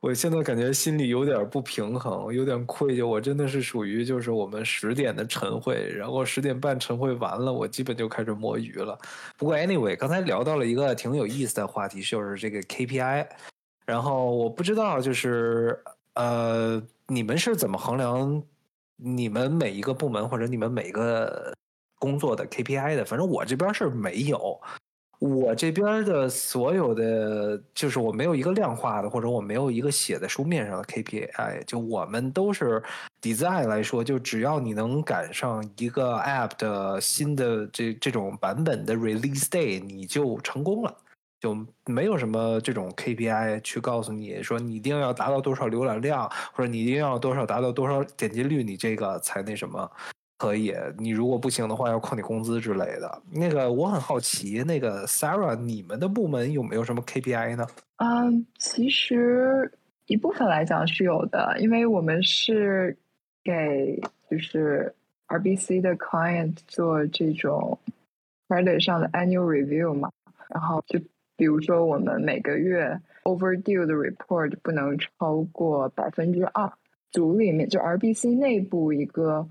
[0.00, 3.06] 我现在感觉心里有点不平衡，有点愧疚。
[3.06, 8.98] 我真的是属于就是我们十点的晨会，然后十点半晨会完了，我基本就开始摸鱼了。
[9.38, 13.28] 不过 anyway，刚才聊到了一个挺有意思的话题，就是这个 KPI。
[13.86, 15.80] 然后我不知道就是
[16.14, 18.42] 呃，你们是怎么衡量
[18.96, 21.54] 你们每一个部门或者你们每个？
[22.02, 24.60] 工作的 KPI 的，反正我这边是没有。
[25.20, 31.62] 我这边的所有的，就是我没有一个量化的，或者我没有一个写在书面上的 KPI。
[31.64, 32.82] 就我们都是
[33.20, 40.92] design 来说，就只要你能赶上一个 app 的新的这这种版本的 release day，你就成功了。
[41.40, 49.88] 就没有什么这种 KPI 去告诉你说你一定要达到多少浏览量，或者你一定要多少达到多少点击率，你这个才那什么。
[50.42, 53.22] 可以，你如果不行的话，要扣你工资之类的。
[53.32, 57.64] 那个我很好奇，那个 Sarah，你们的部门有没有什么 KPI 呢？
[57.98, 59.70] 嗯，其实
[60.06, 62.98] 一部分来讲是有的，因为我们是
[63.44, 64.92] 给就是
[65.28, 67.78] RBC 的 client 做这种
[68.48, 70.10] credit 上的 annual review 嘛，
[70.52, 70.98] 然后就
[71.36, 76.72] 比如说我们每个月 overdue 的 report 不能超过百分之二，
[77.12, 79.48] 组里面就 RBC 内部一个。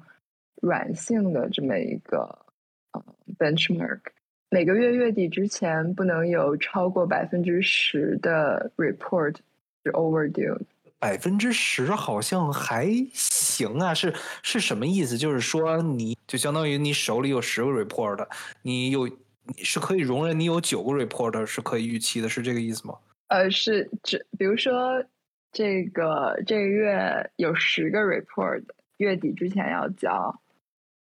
[0.62, 2.20] 软性的这么一个
[2.93, 3.03] 呃
[3.38, 3.99] benchmark，
[4.49, 9.36] 每个月月底之前不能有超过百分之十的 report
[9.84, 10.57] 是 overdue。
[10.99, 15.18] 百分之十好像还行啊，是是什么意思？
[15.18, 18.28] 就是说你就相当于你手里有十个 report，
[18.62, 22.93] 你有你是可以容忍你有九个 report 是可以预期的，是这个意思吗？
[23.30, 25.03] 呃，是只比如说
[25.51, 28.64] 这个这个月有十个 report，
[28.97, 30.39] 月底之前要交。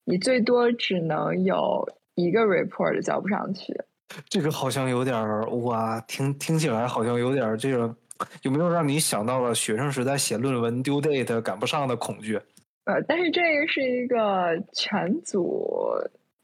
[0.05, 3.73] 你最多只能有一个 report 交不上去，
[4.29, 7.95] 这个好像有点儿哇，听听起来好像有点儿这个，
[8.41, 12.39] 有没有让你想到了学生时代写论文 due date 赶不上的恐惧？
[12.85, 15.95] 呃，但是这个是一个全组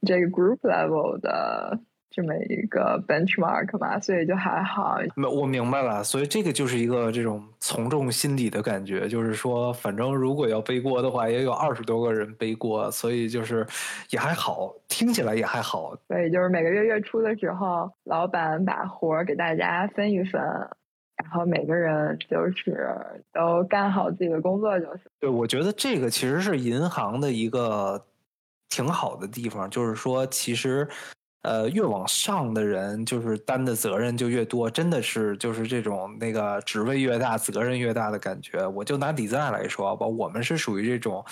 [0.08, 1.80] 这个 group level 的。
[2.20, 4.98] 这么一个 benchmark 吧，所以就还好。
[5.16, 13.66] 没，我明白了，所以这个就是一个这种从众心理的感觉，就是说，反正如果要背锅的话，也有二十多个人背锅，所以就是
[14.10, 15.96] 也还好，听起来也还好。
[16.10, 22.86] 对，就是每个月月初的时候，老板把活儿给大家分一分，然后每个人就是
[23.32, 25.04] 都干好自己的工作就行。
[25.22, 28.06] 对，我觉得这个其实是银行的一个
[28.68, 30.86] 挺好的地方，就是说，其实。
[31.44, 38.68] 呃，越往上的人就是担的责任就越多，真的是就是这种那个职位越大，责任越大的感觉。
[38.68, 41.24] 我就拿底赞来说吧，我们是属于这种，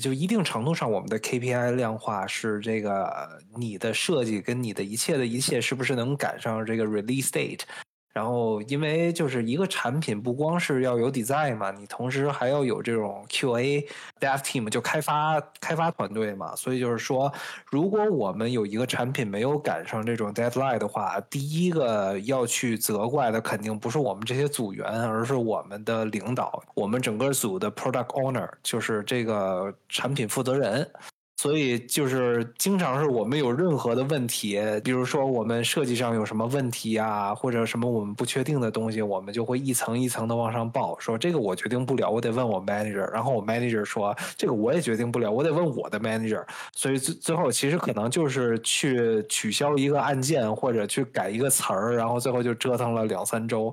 [0.00, 7.62] 就一定程度上我们的 KPI 量化是这个你的设计跟你的一切的一切是不是能赶上这个 release date。
[8.18, 13.86] 然后，因为就是一个产品，不光是要有 design 嘛，你同时还要有这种 QA
[14.18, 16.52] dev team，就开发开发团队嘛。
[16.56, 17.32] 所以就是说，
[17.70, 30.90] 如果我们有一个产品没有赶上这种 deadline 的话，第一个要去责怪的肯定不是我们这些组员，而是我们的领导，我们整个组的 product owner，就是这个产品负责人。
[31.40, 46.44] 所以就是经常是我们有任何的问题，比如说我们设计上有什么问题啊，或者什么我们不确定的东西，我们就会一层一层的往上报，说这个我决定不了，我得问我 manager，然后我 manager 说这个我也决定不了，我得问我的 manager。
[46.74, 53.72] 所以最最后其实可能就是去取消一个案件或者去改一个词儿，然后最后就折腾了两三周。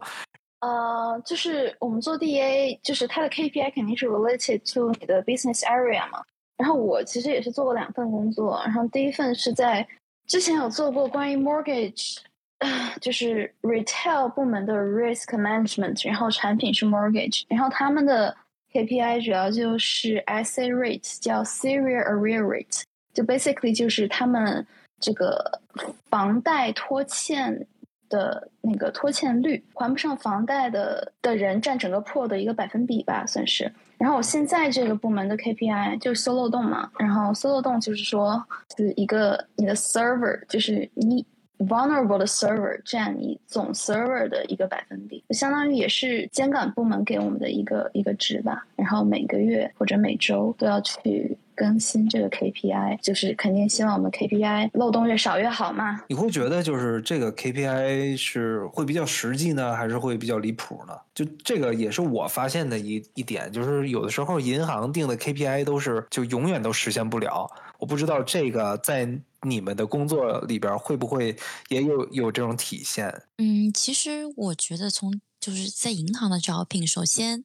[0.60, 6.22] 呃，就是我们做 DA，就是它的 KPI 肯定是 related to 你的 business area 嘛。
[6.58, 9.86] 然后我其实也是做过两份工作，然后第一份是在
[10.28, 12.18] 之前有做过关于 mortgage，
[13.02, 18.36] 就是 retail 部门的 risk management，然后产品是 mortgage，然后他们的
[18.72, 22.84] KPI 主要就是 SA rate，叫 serial arrear rate，
[23.14, 24.66] 就 basically 就是他们
[25.00, 25.62] 这个
[26.10, 27.68] 房贷拖欠
[28.10, 33.72] 的那个拖欠率，还不上房贷的的人占整个破的一个百分比吧，算是。
[33.98, 38.46] 然后我现在这个部门的 KPI 就是搜漏洞嘛，然后搜漏洞就是说
[38.78, 41.26] 是一个你的 server 就是你
[41.60, 48.66] vulnerable 的 server 占你总 server 的一个百分比，相当于也是监管部门给我们的一个一个值吧。
[48.76, 51.38] 然后每个月或者每周都要去。
[51.56, 56.04] 更新这个 KPI，就是肯定希望我们 KPI 漏洞越少越好嘛。
[56.08, 60.94] 你会觉得就是这个 KPI 是会比较实际呢，还是会比较离谱呢？
[61.14, 67.50] 就这个也是我发现的一一点，就是有的时候银行定的 KPI 都是就永远都实现不了。
[67.80, 69.08] 我不知道这个在
[69.42, 71.36] 你们的工作里边会不会
[71.70, 73.08] 也有有这种体现？
[73.38, 77.44] 嗯，其实我觉得从就是在银行的招聘，首先。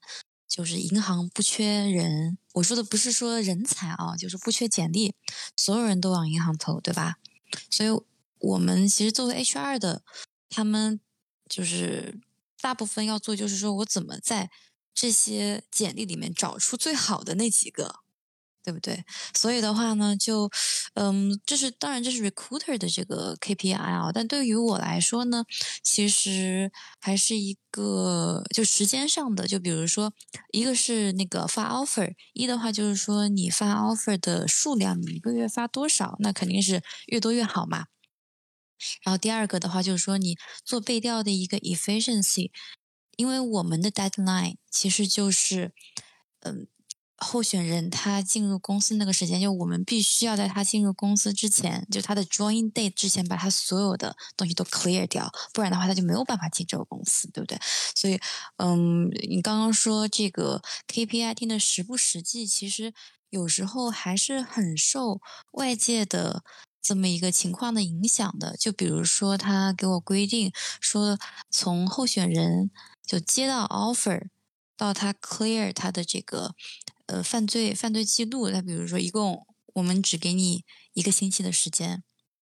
[0.50, 5.14] 就是银行不缺人，我说的不是说人才啊，就是不缺简历，
[5.56, 7.18] 所有人都往银行投，对吧？
[7.70, 7.88] 所以
[8.40, 10.02] 我们其实作为 HR 的，
[10.48, 10.98] 他们
[11.48, 12.18] 就是
[12.60, 14.50] 大部分要做，就是说我怎么在
[14.92, 17.99] 这些简历里面找出最好的那几个。
[18.62, 19.02] 对不对？
[19.34, 20.50] 所以的话呢，就，
[20.94, 24.10] 嗯，这是当然，这是 recruiter 的这个 KPI 啊。
[24.12, 25.44] 但对于我来说呢，
[25.82, 29.46] 其实还是一个就时间上的。
[29.46, 30.12] 就比如说，
[30.52, 37.86] 一个是那个发 offer，一的话就是说你发 offer 的数量，你一个月发多少，那肯定是越多越好嘛。
[39.04, 42.50] 然后第二个的话就是说你做背调的一个 efficiency，
[43.16, 45.72] 因为我们的 deadline 其实就是，
[46.40, 46.66] 嗯。
[47.20, 57.58] 候选人他进入公司那个时间，就我们必须要在他进入公司之前，就他的 join date 之前，把他所有的东西都 clear 掉，不然的话他就没有办法进这个公司，对不对？
[57.94, 58.18] 所以，
[58.56, 62.94] 嗯，你刚刚说这个 KPI 定的实不实际，其实
[63.28, 65.20] 有时候还是很受
[65.52, 66.42] 外界的
[66.80, 68.56] 这么一个情况的影响的。
[68.56, 70.50] 就比如说，他给我规定
[70.80, 71.18] 说，
[71.50, 72.70] 从候选人
[73.06, 74.28] 就接到 offer
[74.76, 76.54] 到他 clear 他的这个。
[77.10, 79.44] 呃，犯罪犯罪记录，他比如说，一共
[79.74, 82.04] 我们只给你一个星期的时间，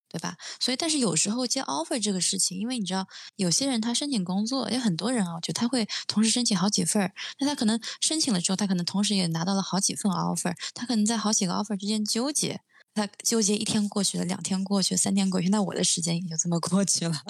[0.10, 0.36] 对吧？
[0.60, 3.07] 所以，但是有时候接 offer 这个事情，因为你知道，
[3.38, 12.60] 有些人他申请工作，有很多人啊，就他会同时申请好几份儿，那他可能申请了之后，他可能同时也拿到了好几份 offer，他可能在好几个 offer 之间纠结，
[12.93, 17.24] 他纠结一天过去了，两天过去，三天过去，那我的时间也就这么过去了。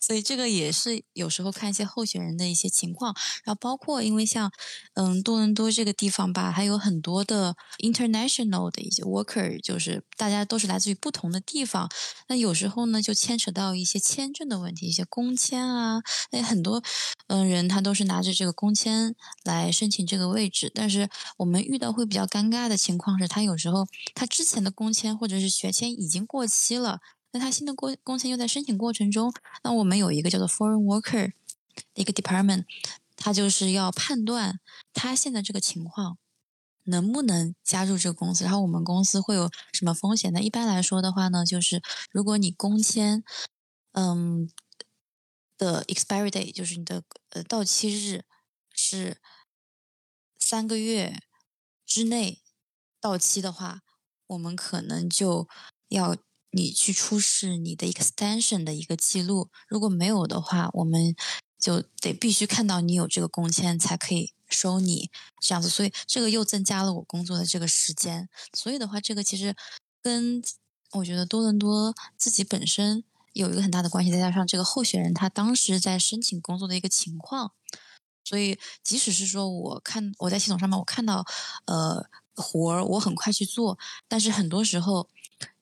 [0.00, 3.14] 所以这个也是有时候看一些候选人的一些情况，
[3.44, 4.50] 然后包括因为像
[4.94, 11.88] 嗯多伦多这个地方吧，还有很多的 international 的一些 worker，就是大家都是来自于不同的地方，
[12.28, 16.00] 那有时候呢就牵扯到一些签证的问题，一些工签啊，
[16.32, 16.82] 那很多
[17.28, 19.14] 嗯人他都是拿着这个工签
[19.44, 21.08] 来申请这个位置，但是
[21.38, 27.00] 我们遇到会比较尴尬的情况是，他有时候他之前的工签或者是学签已经过期了。
[27.30, 29.30] 那他新的工工签又在申请过程中，
[29.62, 31.32] 那我们有一个叫做 foreign worker
[31.92, 32.64] 的一个 department，
[33.16, 34.60] 他就是要判断
[34.94, 36.16] 他现在这个情况
[36.84, 40.32] 能不能加入这个公司，然后我们公司会有什么风险？
[40.32, 43.22] 那一般来说的话呢，就是如果你工签，
[43.92, 44.50] 嗯
[45.58, 48.24] 的 expiry date 就是你的呃到期日
[48.72, 49.20] 是
[50.38, 51.20] 三个月
[51.84, 52.40] 之内
[53.00, 53.82] 到期的话，
[54.28, 55.46] 我们可能就
[55.88, 56.16] 要。
[56.50, 61.14] 你去出示你的 extension 的一个记录，如果没有的话，我们
[61.58, 68.28] 就得必须看到你有这个工签才可以收你这样子，所以这个又增加了我工作的这个时间。
[68.54, 69.54] 所以的话，这个其实
[70.00, 70.42] 跟
[70.92, 77.52] 我觉得多伦多自己本身有一个很大的关系，再加上这个候选人他当时在申请工作的一个情况，
[78.24, 81.26] 所以即使是说我看我在系统上面我看到
[81.66, 83.78] 呃活儿我很快去做，
[84.08, 85.10] 但是很多时候。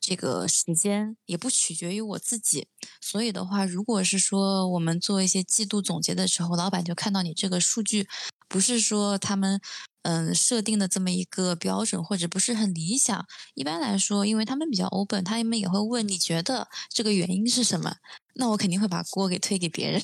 [0.06, 2.68] 这个时间也不取决于我自己，
[3.00, 8.06] 所以的话，如果是说我们做一些季度总结的时候，老板就看到你这个数据
[8.48, 9.60] 不是说他们
[10.02, 13.26] 嗯设定的这么一个标准，或者不是很理想。
[13.54, 17.96] 一般来说，因为他们比较 open，他们也会问你觉得这个原因是什么，
[18.36, 20.00] 那我肯定会把锅给推给别人。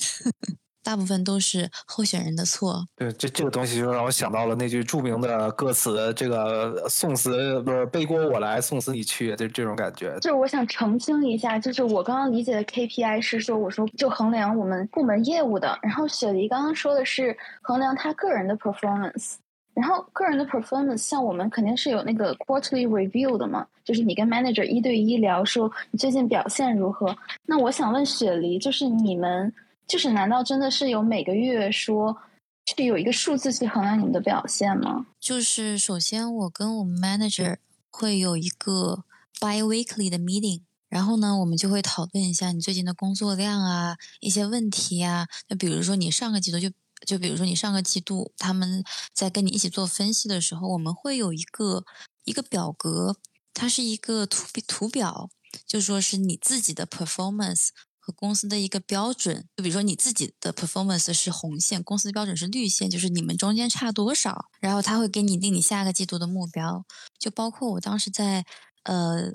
[0.83, 2.85] 大部分都是候选人的错。
[2.97, 10.15] 对，这这个东西就让我想到了那句著名的歌词：“这个送死不是背锅我来，送死你去。”就这种感觉。
[10.19, 15.79] 就是我想澄清一下，就是我刚刚理解的 KPI 是说，我说就衡量我们部门业务的。
[15.81, 19.35] 然后雪梨刚刚说的是衡量他个人的 performance。
[19.73, 27.15] 然后个人的 performance，像我们肯定是有那个 quarterly review 的嘛，就是你跟 manager 一对一聊，说你最近表现如何。
[27.47, 29.51] 那我想问雪梨，就是你们。
[29.87, 32.17] 就是，难道真的是有每个月说
[32.65, 35.05] 去有一个数字去衡量你们的表现吗？
[35.19, 37.57] 就是首先，我跟我们 manager
[37.91, 39.03] 会有一个
[39.39, 45.27] bi-weekly 的 meeting，然后呢，我们就会讨论一下你最近的工作量啊，一些问题啊。
[45.47, 46.71] 就比如说你上个季度，就
[47.05, 51.83] 就比如说你上个季度他们在跟你一起做分析的时候，我们会有一个
[52.23, 53.17] 一个表格，
[53.53, 55.29] 它是一个图图表，
[55.67, 57.69] 就说是你自己的 performance。
[58.05, 66.85] 和公司的一个标准，就比如说你自己的 performance 是红线，公司的标准是绿线，就是你们中间差多少，然后他会给你定你下个季度的目标。
[67.17, 68.45] 就包括我当时在
[68.83, 69.31] 呃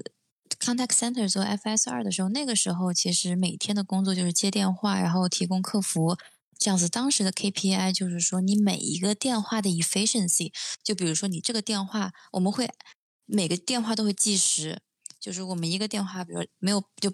[0.61, 6.19] contact center 做 FS 二的时候，那个时候其实每天的工作就是接电话，然后提供客服
[6.59, 6.91] 这样子。
[6.91, 10.53] 当时的 KPI 就是说你每一个电话的 efficiency，
[10.85, 12.69] 就比如说你这个电话，我们会
[13.25, 14.83] 每个电话都会计时，
[15.19, 17.11] 就是我们一个电话，比如没有就。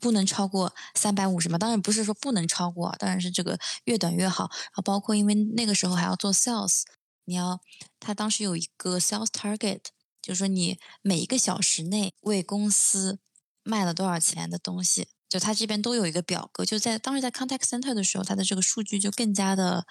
[0.00, 1.58] 不能超过三百五十嘛？
[1.58, 4.48] 当然不是说不能超过，当然是这个越短越好。
[4.50, 6.82] 然后包括因为那个时候还要做 sales，
[7.24, 7.60] 你要
[7.98, 9.80] 他当时有一个 sales target，
[10.20, 13.18] 就是说你每一个小时内为公司
[13.62, 16.64] 卖了多少钱的东西，就他这边都有一个表格。
[16.64, 19.86] 就在当时在 contact center 的时候，他的这个数据就更加的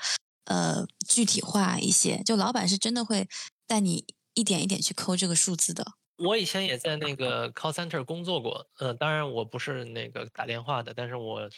[0.45, 2.22] 呃具体化一些。
[2.24, 3.28] 就老板是真的会
[3.66, 5.93] 带你一点一点去抠这个数字的。
[6.18, 11.49] 我以前也在那个 call center 工作过，呃，当然我不是那个打电话的，但是我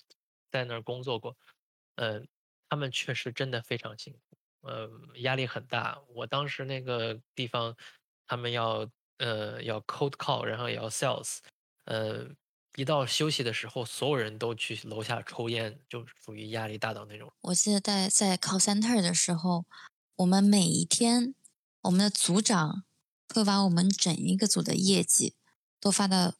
[0.51, 1.35] 在那儿工作过，
[1.95, 2.21] 呃，
[2.69, 4.37] 他们确实真的非常辛苦，
[4.67, 5.99] 呃，压力很大。
[6.15, 7.75] 我当时那个地方，
[8.25, 11.37] 他们要呃要 cold call，然后也要 sales，
[11.85, 12.27] 呃，
[12.75, 17.31] 一到休息的时候，所有人都去楼下抽烟，就属于压力大到那种。
[17.41, 19.65] 我记得在在 call center 的时候，
[20.15, 21.35] 我们每一天。
[21.83, 22.83] 我们的组长
[23.33, 25.33] 会把我们整一个组的业绩
[25.79, 26.33] 都发到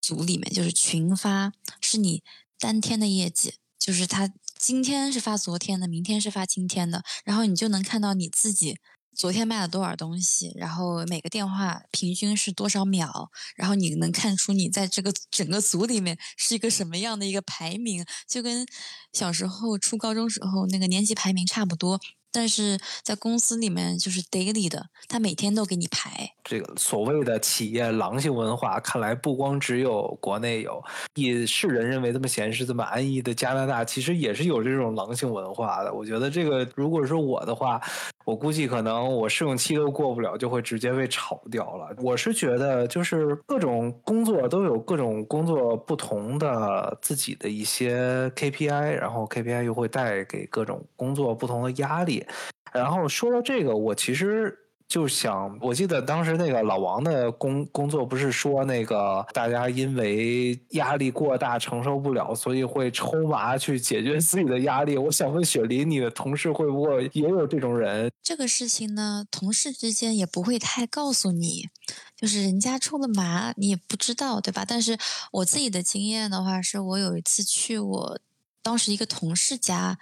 [0.00, 2.22] 组里面，就是群发，是你
[2.58, 8.78] 当天的业绩，就是他今天是发昨天的，明天是发今天的，然后你就能看到你自己。
[9.16, 18.66] 昨天卖了多少东西，然后每个电话平均是多少秒，然后你能看出你在这个整个组里面是一个什么样的一个排名，就跟
[19.12, 22.00] 小时候初高中时候那个年级排名差不多。
[22.34, 26.28] 但是在公司里面就是 daily 的，他每天都给你排。
[26.42, 30.82] 这个所谓的企业狼性文化，看来不光只有国内有，
[31.14, 35.94] 以世人认为这么闲适、这么安逸的加拿大，其实也是有这种狼性文化的。
[35.94, 37.80] 我觉得这个，如果是我的话，
[38.24, 41.94] 我估计可能我试用期都过不了，就会直接被炒掉了。
[41.98, 52.23] 我是觉得，就是各种工作都有各种工作不同的自己的一些 KPI，然后 KPI 又会带给各种工作不同的压力。
[52.72, 54.56] 然后说到这个，我其实
[54.88, 64.98] 就想，我记得当时那个老王的工工作不是说那个大家因为压力过大承受不了，所以会抽麻去解决自己的压力。
[64.98, 68.10] 我想问雪梨，你的同事会不会也有这种人？
[68.22, 71.68] 这个事情呢，同事之间也不会太告诉你，
[72.16, 74.64] 就是人家抽了麻，你也不知道，对吧？
[74.66, 74.98] 但是
[75.30, 78.18] 我自己的经验的话，是我有一次去我
[78.62, 79.98] 当时一个同事家。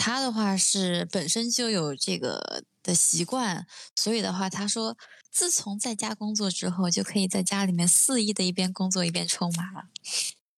[0.00, 4.96] 他的话是本身就有这个的习惯，所以的话，他说
[5.30, 9.90] 自从在家工作之后，就可以在家里面肆意的一边工作一边抽麻了。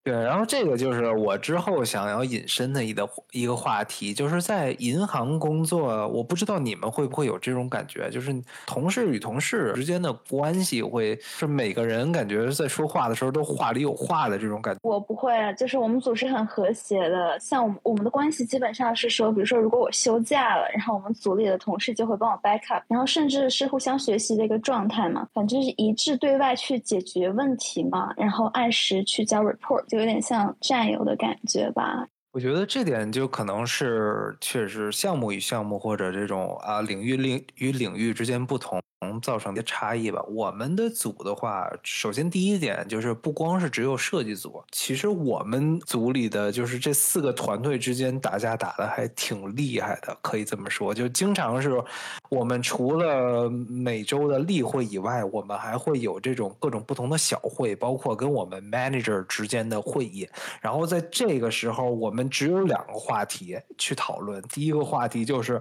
[0.05, 8.35] 对，然后这个就是我之后想要引申的一个一个话题，就是在银行工作，我不知道你们会不会有这种感觉，就是
[8.67, 14.81] 同事与同事之间的关系会是每个人感觉在说话的时候都话里有话的这种感觉。
[14.83, 29.85] 我不会，就是我们组是很和谐的，像我们我们的关系基本上是说，比如说如果我休假了，然后我们组里的同事就会帮我 back up，然后甚至是互相学习的一个状态嘛，反正是一致对外去解决问题嘛，然后按时去交 report。
[29.93, 32.09] 就有点像战友的感觉吧。
[32.33, 38.83] 我觉得这点就可能是确实项目与项目或者这种啊领域领与领域之间不同。
[39.03, 40.23] 能造成的差异吧。
[40.25, 50.95] 我们的组的话，首先第一点就是不光是只有设计组，其实我们组里的就是这四个团队之间打架打的还挺厉害的，可以这么说。
[50.95, 51.83] 就经常是
[52.31, 60.29] 我们除了每周的例会以外，我们还会有这种各种不同的小会，包括跟我们 manager 之间的会议。
[60.61, 64.43] 然后在这个时候，我们只有两个话题去讨论。
[64.43, 65.61] 第一个话题就是。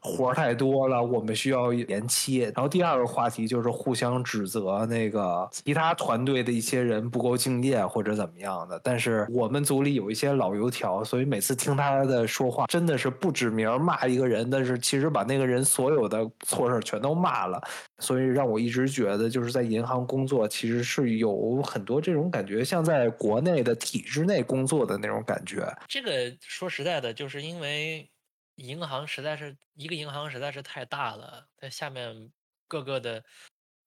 [0.00, 2.38] 活儿太多了，我们需要延期。
[2.38, 8.80] 然后第二个话题就是互相指责那个其他团队的一些人不够敬业或者怎么样的。
[8.82, 17.60] 但是我们组里有一些老油条，所以每次听他的说话，真的是不指名骂一个人，但是其实把那个人所有的错事全都骂了。
[17.98, 25.70] 所以让我一直觉得，就是在银行工作其实是有很多这种感觉，像在国内的体制内工作的那种感觉。
[25.86, 28.08] 这个说实在的，就是因为。
[28.56, 32.32] 银行实在是一个银行实在是太大了，它下面
[32.68, 33.24] 各个的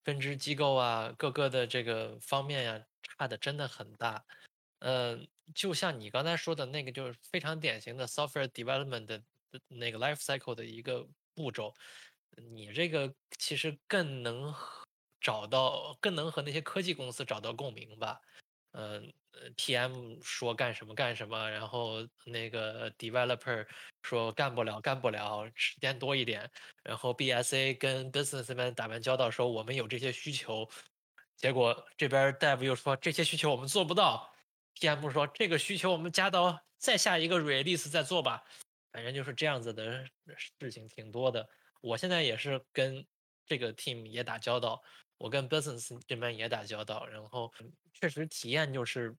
[0.04, 4.24] 分支机构啊，各个的这个方面呀，差的真的很大。
[4.80, 5.18] 呃，
[5.54, 9.22] 就像你刚才说的那个，就是非常典型的 software development 的
[9.68, 11.72] 那个 life cycle 的一个步骤。
[12.52, 14.54] 你这个其实更能
[15.20, 18.20] 找到，更能和那些科技公司找到共鸣吧。
[18.72, 19.12] 嗯。
[19.36, 23.66] 呃，PM 说干什么干什么，然后那个 developer
[24.04, 26.48] 说干不了干不了，时间多一点。
[26.84, 30.68] 然后 BSA 跟 business 那边打完交道说我们有这些需求，
[31.36, 34.32] 结果这边 dev 又说这些需求我们做不到。
[34.74, 38.44] PM 说这个需求我们加到再下一个 release 再做吧。
[38.92, 41.48] 反正就是这样子的事情挺多的。
[41.80, 43.04] 我现在也是跟
[43.46, 44.82] 这个 team 也打交道，
[45.18, 47.52] 我跟 business 这边也打交道，然后
[47.92, 49.16] 确实体验就是。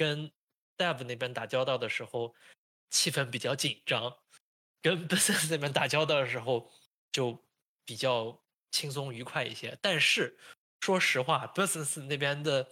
[0.00, 0.30] 跟
[0.76, 2.32] Dev 那边打交道的时候，
[2.90, 4.10] 气氛比较紧张；
[4.82, 6.70] 跟 Business 那边打交道的时候，
[7.12, 7.44] 就
[7.84, 9.78] 比较轻松愉快一些。
[9.80, 10.38] 但是
[10.80, 12.68] 说实话，Business 那边的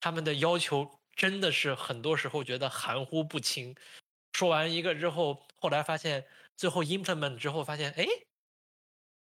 [0.00, 3.74] 他们的要求真的是很多时候觉得含糊不清。
[4.32, 6.26] 说完一个之后，后来发现
[6.56, 8.06] 最后 implement 之后发现，哎，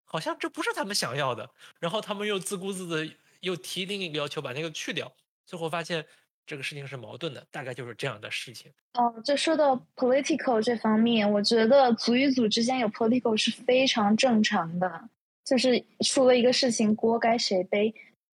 [0.04, 1.50] 好像这不是他们想要的。
[1.80, 5.12] 然后他们又自顾自的又提另一个要求，把那个去掉。
[5.46, 6.06] 最后发现。
[6.46, 8.70] 这个事情是矛盾的，大概就是这样的事情。
[8.94, 15.08] 哦，就说到 political 这方面，我觉得组与组之间有 political 是非常正常的，
[15.44, 17.94] 就是出了一个事情，锅该谁背？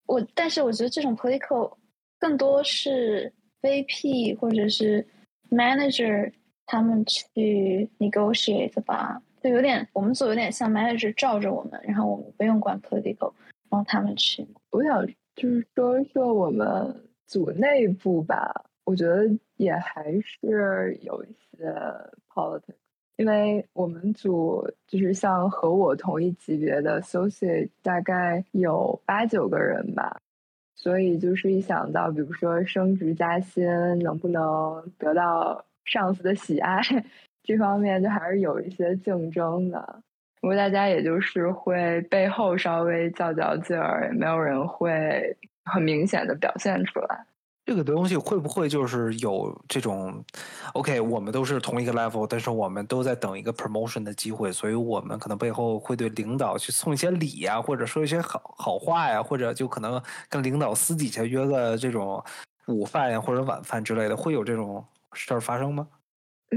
[0.06, 1.78] 我但是我觉得这种 political
[2.20, 3.32] 更多是
[3.62, 5.08] VP 或者是
[5.50, 6.32] manager
[6.66, 13.34] 他们去 negotiate 吧，就有点我们组有点像 manager 罩着我们，然后我们不用管 political，
[13.70, 14.46] 然后他们去。
[14.72, 18.54] 我想就是说一说我们组内部吧，
[18.86, 19.28] 我觉得
[19.58, 21.66] 也还是有一些
[22.32, 22.76] politics，
[23.16, 30.22] 因为我们组就是像和我同一级别的 associate 大概有八九个人吧，
[30.76, 33.66] 所以就是一想到比如说升职加薪
[34.04, 36.80] 能不能得到上司的喜爱，
[37.42, 40.04] 这方面就还是有一些竞争的。
[40.40, 47.26] 不过大家也就是会背后稍微较较劲儿，也没有人会很明显的表现出来。
[47.66, 50.22] 这个东西会不会就是有这种
[50.74, 62.22] ，OK，我们都是同一个 level，但是我们都在等一个 promotion 的机会，所以我们可能背后会对领导去送一些礼呀，或者说一些好好话呀，或者就可能跟领导私底下约个这种
[62.68, 65.88] 午饭呀或者晚饭之类的，会有这种事儿发生吗？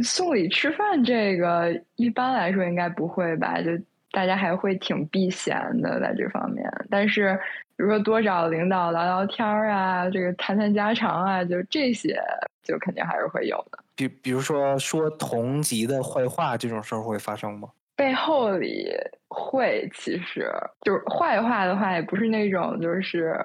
[0.03, 3.63] 送礼吃饭这个一般来说应该不会吧？
[3.63, 3.71] 就
[4.17, 6.67] 大家还会挺避嫌的在这方面。
[6.89, 7.39] 但是
[7.77, 12.19] 比如说多找领导聊聊天儿啊，这个谈谈家常啊，就这些
[12.63, 13.79] 就肯定还是会有的。
[13.95, 17.69] 比比如说说同级的坏话这种事儿会发生吗？
[17.95, 18.91] 背后里
[19.29, 20.51] 会，其实
[20.81, 23.39] 就是坏话的话，也不是那种就是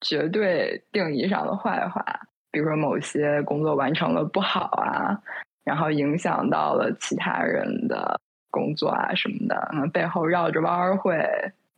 [0.00, 2.02] 绝对定义上的坏话。
[2.50, 5.20] 比如说某些工作完成了不好啊。
[5.64, 8.20] 然后影响到了其他人的
[8.54, 11.18] 工作啊什么的，嗯，背后绕着弯儿会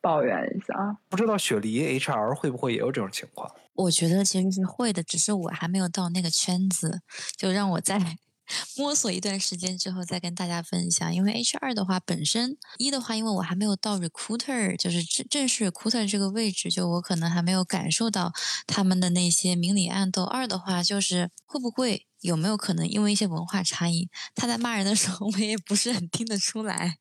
[0.02, 0.98] 抱怨一下。
[1.08, 3.50] 不知道雪梨 HR 会不会也有这种情况？
[3.74, 7.00] 我觉得其实是会的，只是我还没有到那个圈子，
[7.38, 7.98] 就让我再
[8.78, 11.12] 摸索一段时间之后再跟大家分享。
[11.14, 18.32] 因为 HR 的话，本身一的话，因为我还没有到 recruiter，就是正正式 recruiter 这个位置，就我可能还没有感受到
[18.66, 20.22] 他们的那些明里暗斗。
[20.24, 22.06] 二的话，就是会不会？
[22.26, 26.98] 有没有可能因为一些文化差异，他在骂人的时候，我也不是很听得出来。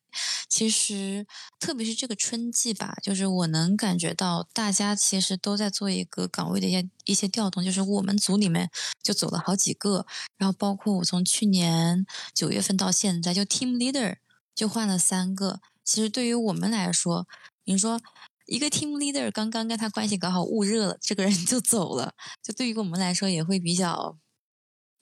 [0.48, 1.26] 其实，
[1.58, 7.64] 特别是这个春季吧，就是我能感觉到大家其实都在做一个岗位的一些一些调动。
[7.64, 8.70] 就是我们组里面
[9.02, 10.06] 就走了好几个，
[10.38, 14.16] 然后包括我从去年九月份到现在，就 team leader
[14.54, 15.60] 就换了三个。
[15.84, 17.26] 其实对于我们来说，
[17.64, 18.00] 你说
[18.46, 24.16] 一个 team leader 刚刚跟他关系搞好捂热了，这个人就走了，就对于我们来说也会比较。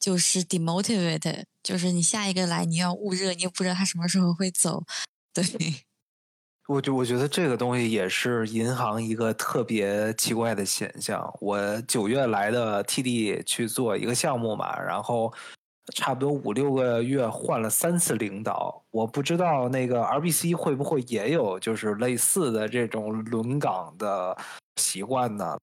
[0.04, 4.84] 就是 demotivate，就是你下一个来，你要捂热，你又不知道他什么时候会走。
[5.32, 5.42] 对，
[6.68, 11.34] 我就我觉得这个东西也是银行一个特别奇怪的现象。
[11.40, 15.32] 我九月来的 TD 去做一个项目嘛，然后
[15.94, 24.36] 差不多五六个月换了三次领导，我不知道那个 RBC 会不会也有就是类似的这种轮岗的
[24.76, 25.58] 习惯呢？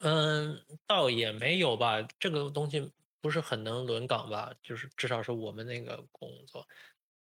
[0.00, 0.58] 嗯，
[0.88, 2.90] 倒也没有吧，这个东西。
[3.26, 6.64] 不是很能轮岗吧，就是至少是我们那个工作，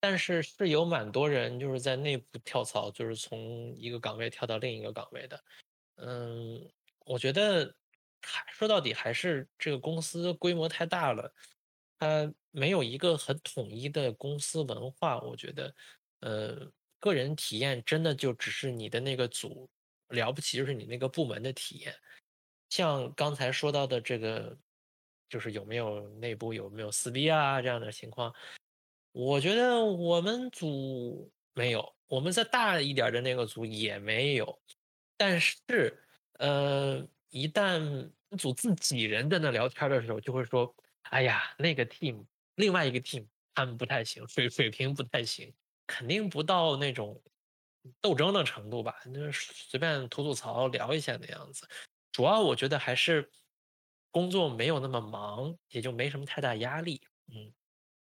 [0.02, 5.42] 但是是有蛮多人就是在内部跳槽，就是从一个岗位跳到另一个岗位的。
[5.96, 6.70] 嗯，
[7.06, 7.74] 我觉得
[8.22, 11.34] 还说到底还是这个公司规模太大了，
[11.98, 15.22] 它没有一个很统一的公司文化。
[15.22, 15.74] 我觉得，
[16.20, 19.70] 呃，个人体验真的就只是你的那个组
[20.10, 21.96] 了不起，就是你那个部门的体验。
[22.72, 24.58] 像刚才说到的这个。
[25.34, 28.32] 就是有没有内部有没有撕逼啊这样的情况，
[29.12, 34.62] 我觉得我们组没有，我们在大一点的那个组也没有。
[35.18, 36.00] 但是，
[36.34, 38.08] 呃，一旦
[38.38, 40.72] 组自己人在那聊天的时候，就会说
[41.10, 42.24] ：“哎呀，那个 team，
[42.58, 43.26] 另外一个 team
[43.56, 45.52] 他们不太行，水水平不太行，
[45.88, 47.20] 肯定不到那种
[48.00, 49.02] 斗争的程度吧？
[49.12, 51.68] 就是随便吐吐槽聊一下的样子。
[52.12, 53.28] 主要我觉得还是。”
[54.14, 57.02] 工作没有那么忙，也就没什么太大压力。
[57.30, 57.52] 嗯，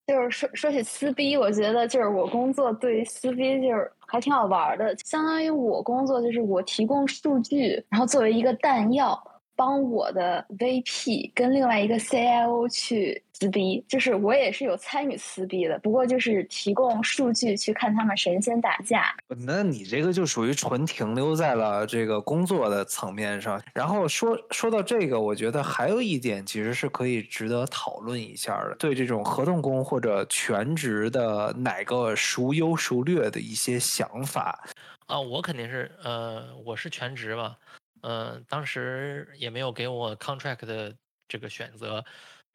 [0.07, 9.30] 就是说说起撕逼，我觉得就是我工作对于撕逼就是还挺好玩的，相当于我工作就是我提供数据，然后作为一个弹药。
[9.61, 19.15] 帮我的 VP 跟另外一个 CIO 去撕逼，就是我也是有参与撕逼的，不过就是提供数据去看他们神仙打架。
[19.45, 23.61] 那你这个就属于纯停留在了这个工作的层面上。
[23.75, 34.67] 然后说说到这个，我觉得还有一点其实是可以值得讨论一下的，对这种合同工或者全职的哪个孰优孰劣的一些想法
[35.05, 37.55] 啊，我肯定是呃，我是全职嘛。
[38.01, 40.95] 嗯，当时也没有给我 contract 的
[41.27, 42.03] 这个选择。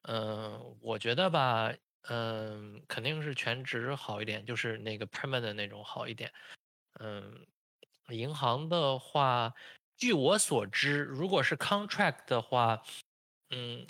[0.03, 1.73] 嗯，我觉得吧，
[2.03, 6.33] 嗯，肯定是全职好一点，就是那个 permanent 那种好一点。
[7.01, 7.47] 嗯，
[8.11, 9.53] 银行的话，
[9.97, 12.83] 据我所知，如果是 contract 的话，
[13.51, 13.87] 嗯，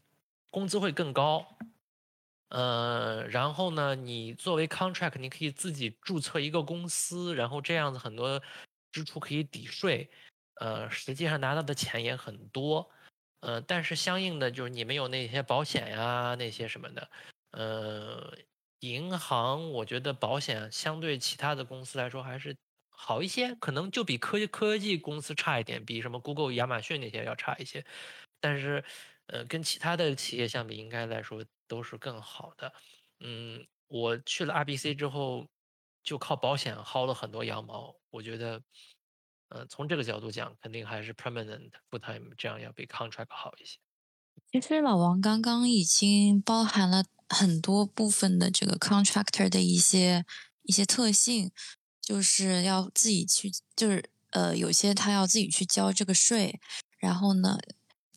[0.51, 1.47] 工资会更高。
[2.49, 8.41] 呃，然后呢，你作为 contract，你可以自己注册一个公司，然后这样子很多
[8.93, 10.09] 支出可以抵税，
[10.57, 12.91] 呃，实际上拿到的钱也很多，
[13.41, 17.11] 呃，但是相应的就是你没有那些保险呀那些什么的，
[17.53, 18.37] 呃，
[18.81, 22.57] 银行我觉得保险相对其他的公司来说还是
[22.89, 27.85] 好一些，可能就比科技科技公司差一点，比什么 Google、亚马逊那些要差一些，
[28.41, 28.85] 但是。
[29.29, 32.73] 呃，跟其他的企业相比，应该来说都是更好的。
[33.19, 35.49] 嗯，我去了 RBC 之后，
[36.05, 37.93] 就靠保险薅了很多羊毛。
[38.11, 38.63] 我觉得，
[39.49, 43.79] 呃，从这个角度讲，肯定还是 permanent full time 这样要比 contract 好一些。
[44.51, 50.25] 其实老王刚刚已经包含了很多部分的这个 contractor 的一些
[50.63, 51.51] 一些特性，
[52.01, 56.61] 就是要自己去，就是呃，有些他要自己去交这个税，
[56.99, 57.59] 然后呢。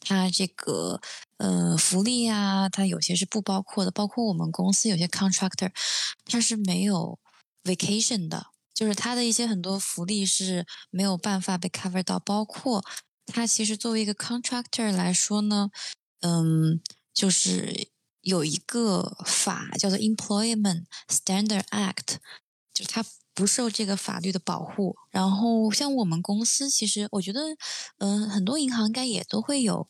[0.01, 1.01] 他这个
[1.37, 5.69] 呃福利啊，他有些是不包括的，包括我们公司有些 contractor，
[6.23, 7.19] 他是没有
[7.65, 8.47] vacation 的，
[8.79, 12.81] 就是它的一些很多福利是没有办法被 cover 到，包括
[13.25, 15.69] 它其实作为一个 contractor 来说呢，
[16.21, 16.81] 嗯，
[17.13, 17.89] 就是
[18.21, 22.19] 有一个法叫做 Employment Standard Act，
[22.73, 23.03] 就它
[23.33, 24.95] 不受这个法律的保护。
[25.11, 27.41] 然后像我们公司，其实我觉得，
[27.97, 29.89] 嗯，很多银行应该也都会有。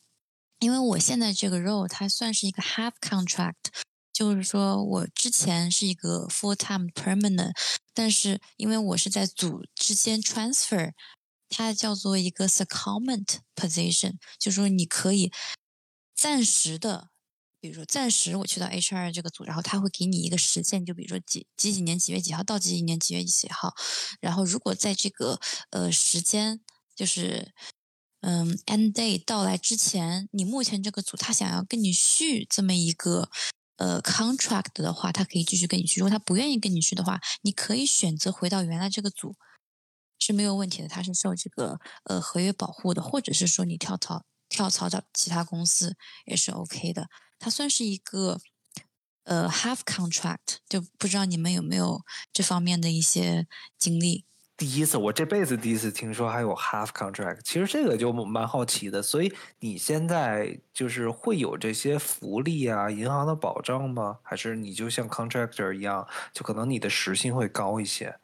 [0.58, 3.70] 因为我现在这个 role 它算是一个 half contract，
[4.20, 7.54] 就是说我之前是一个 full time permanent，
[7.94, 10.92] 但是因为我是在组之间 transfer，
[11.48, 15.32] 它叫做一个 secondment position，就是说你可以
[16.14, 17.12] 暂时的，
[17.62, 23.74] 比如说暂时我去到 HR 这个组，然后他会给你一个时限，就比如说几几几年几月几号到几几年几月几号，
[24.20, 25.40] 然后如果在这个
[25.70, 26.60] 呃时间
[26.94, 27.54] 就是。
[28.22, 33.30] 嗯，end day 到来之前，你目前这个组他想要跟你续这么一个
[33.80, 36.00] 呃 contract 的话，他可以继续跟你续。
[36.02, 39.36] 如果他不愿意跟你续的话，你可以选择回到原来这个组
[40.20, 47.10] 是没有问题的，他是受这个呃合约保护的，或者是说你跳槽跳槽到其他公司也是 OK 的。
[47.40, 48.40] 它算是一个
[49.24, 52.04] 呃 half contract，就不知道你们有没有
[52.34, 54.26] 这方面的一些经历。
[54.60, 59.02] 第一次，我这辈子第一次听说还有 half contract，其实这个就蛮好奇的。
[59.02, 64.20] 所以你现在就是会有这些福利啊、银行的保障吗？
[64.22, 68.20] 还是你就像 contractor 一样，就可能你的时薪会高一些？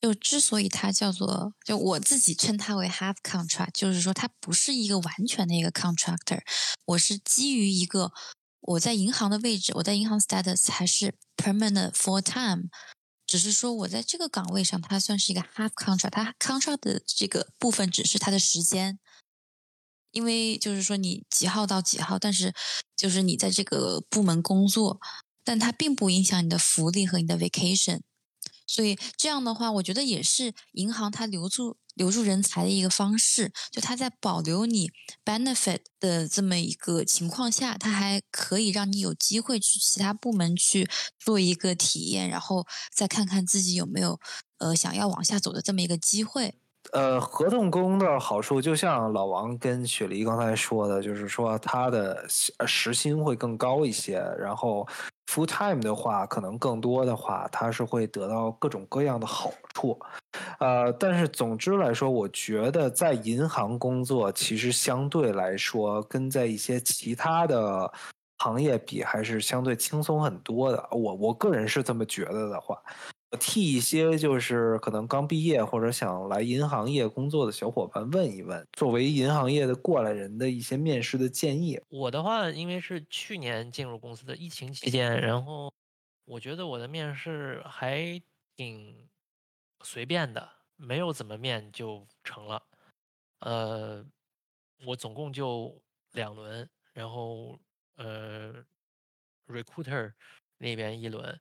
[0.00, 6.38] 就之所以它叫做，就我自己称它为 half contract，就是说它不是一个完全的一个 contractor。
[6.84, 8.12] 我是基于一个
[8.60, 12.68] 我在银行的位置，我在银行 status 还是 permanent full time。
[13.30, 16.10] 只是说，我在这个岗位上，它算是一个 half contract。
[16.10, 18.98] 它 contract 的这个部分只是它的时间，
[20.10, 22.52] 因为就是说你几号到几号，但是
[22.96, 25.00] 就是你在这个部门工作，
[25.44, 28.00] 但它并不影响你的福利和你的 vacation。
[28.70, 31.76] 所以这样的话，我觉得也是银行它留住。
[31.96, 34.90] 留住人才的一个方式，就它在保留你
[35.22, 42.64] benefit 的这么一个情况下，它还可以让你有机会去其他部门去做一个体验，然后
[42.94, 44.18] 再看看自己有没有
[44.58, 46.54] 呃想要往下走的这么一个机会。
[46.92, 52.26] 呃，合同工的好处，就像老王跟雪梨刚才说的，就是说他的
[52.66, 54.86] 时薪会更高一些，然后。
[55.32, 59.96] Full time 的话，可能更多的话，他是会得到各种各样的好处，
[60.58, 67.92] 呃，但是总之来说，我觉得在银行工作，其实相对来说，跟在一些其他的
[68.38, 70.88] 行业比，还是相对轻松很多的。
[70.90, 72.76] 我我个人是这么觉得的话。
[73.38, 81.80] 替一些就是可能刚毕业或者想来银行业工作的小伙伴问一问，作为银行业的过来人的一些面试的建议。
[81.88, 85.72] 我的话，因为是去年进入公司的疫情期间，然后
[86.24, 88.20] 我觉得我的面试还
[88.56, 89.08] 挺
[89.84, 92.62] 随便的，没有怎么面就成了。
[93.40, 94.04] 呃，
[94.84, 95.80] 我总共就
[96.12, 97.58] 两轮，然后
[97.96, 98.54] 呃
[99.46, 100.12] ，recruiter
[100.58, 101.40] 那边一轮。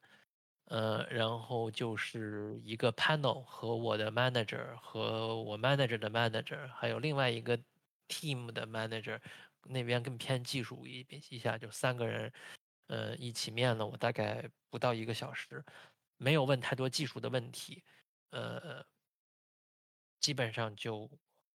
[0.70, 7.58] 呃，然后就是一个 panel 和我的 manager 和我 manager 的 manager，还有另外一个
[8.08, 9.20] team 的 manager，
[9.64, 12.32] 那边更偏技术一一下，就三个人，
[12.86, 15.66] 呃，一起面了，我大概不到一个小时，
[16.18, 17.84] 没有问太多技术的问题，
[18.30, 18.86] 呃，
[20.20, 21.10] 基本上就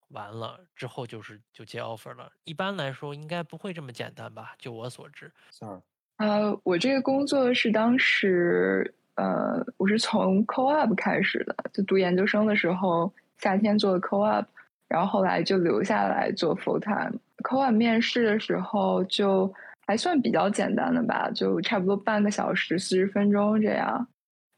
[0.08, 2.32] 完了，之后就是就接 offer 了。
[2.42, 4.56] 一般来说应该不会这么简单吧？
[4.58, 5.32] 就我所知。
[5.52, 5.80] Sorry，
[6.16, 8.92] 呃，我这个工作是当时。
[9.16, 14.44] 呃，我是从 co-op 开始的，就读研究生的时候，夏天做的 co-op，
[14.88, 17.18] 然后后来就留下来做 full time。
[17.42, 19.52] co-op 面试的时候就
[19.86, 24.06] 还算比较简单的吧，就差不多半个小时、四十分钟这样。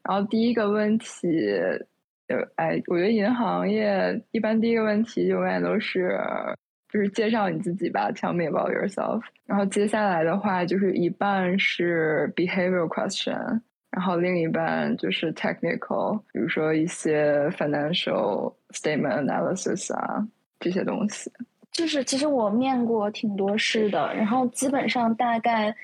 [0.03, 1.27] 然后第一个问题，
[2.27, 6.17] 呃，哎，我觉得银行业一般第一个问题永远都是
[6.89, 9.21] 就是介绍你自己吧，Tell me about yourself。
[9.45, 13.59] 然后接下来的话就是一半是 behavioral question，
[13.97, 20.23] 然后另一半就是 technical，比如说一些 financial statement analysis 啊
[20.59, 21.31] 这些东西。
[21.71, 25.75] 就是其实我面过挺多试的，然后基本上大概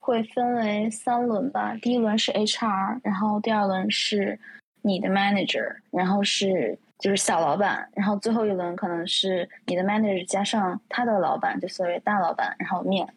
[0.00, 1.76] 会分为三轮吧。
[1.80, 4.36] 第一轮是 HR，然后第二轮是
[4.82, 13.08] 你的 manager，然后是就是小老板，然后最后一轮可能是你的 manager 加上他的老板，就所谓大老板，然后面。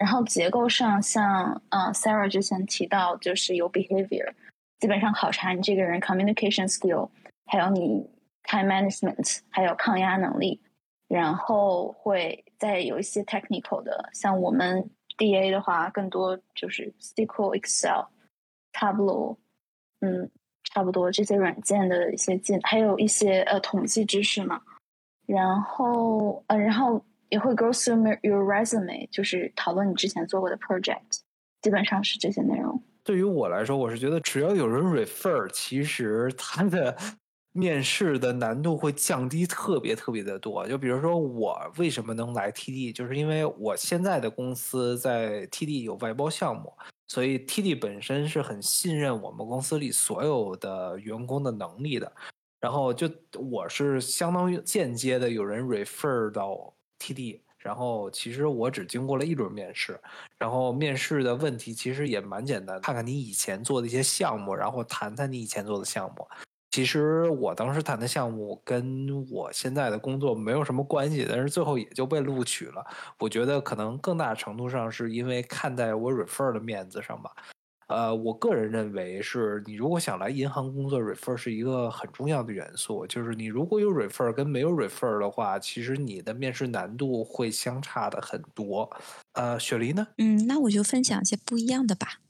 [0.00, 4.32] 然后结构上像嗯 Sarah 之前提到，就是有 behavior，
[4.78, 7.10] 基本上考察你这个人 communication skill，
[7.46, 8.10] 还有你
[8.44, 10.60] time management，还有抗压能力。
[11.06, 14.88] 然后会再有一些 technical 的，像我们
[15.18, 18.06] DA 的话，更多就是 SQL、Excel、
[18.72, 19.36] Tableau，
[20.00, 20.30] 嗯，
[20.62, 24.62] 差不多这些软件的一些技，还有一些呃统计知识嘛。
[25.26, 31.20] 然后呃，然后也会 go through your resume，就是讨论你之前做过的 project，
[31.62, 32.82] 基本上是这些内容。
[33.02, 36.96] 对于我来说，我是觉得只要有人 refer，其实 他的。
[37.52, 40.64] 面试的难度会降低特别特别的多。
[40.68, 46.72] 就比如说，我为什么能来 TD，就是因为我现在的公司在 TD 有外包项目，
[47.08, 52.12] 所以 TD 本身是很信任我们公司里所有的员工的能力的。
[52.60, 53.10] 然后就
[53.50, 59.98] 我是相当于间接的有人 refer 到 TD，然后其实我只经过了一轮面试，
[60.38, 66.28] 然后面试的问题其实也蛮简单，看看你以前做的一些项目，然后谈谈你以前做的项目。
[66.70, 72.86] 其实我当时谈的项目跟我现在的工作没有什么关系，但是最后也就被录取了。
[73.18, 77.32] 我觉得可能更大程度上是因为看在我 refer 的面子上吧。
[77.90, 83.06] 呃，我个人认为是你如果想来银行工作，refer 是一个很重要的元素。
[83.06, 88.88] 就是你如果有 refer 跟没有 refer 的话，其实你的面试难度会相差的很多。
[89.32, 90.06] 呃，雪梨呢？
[90.18, 92.20] 嗯，那我就分享一些不一样的吧，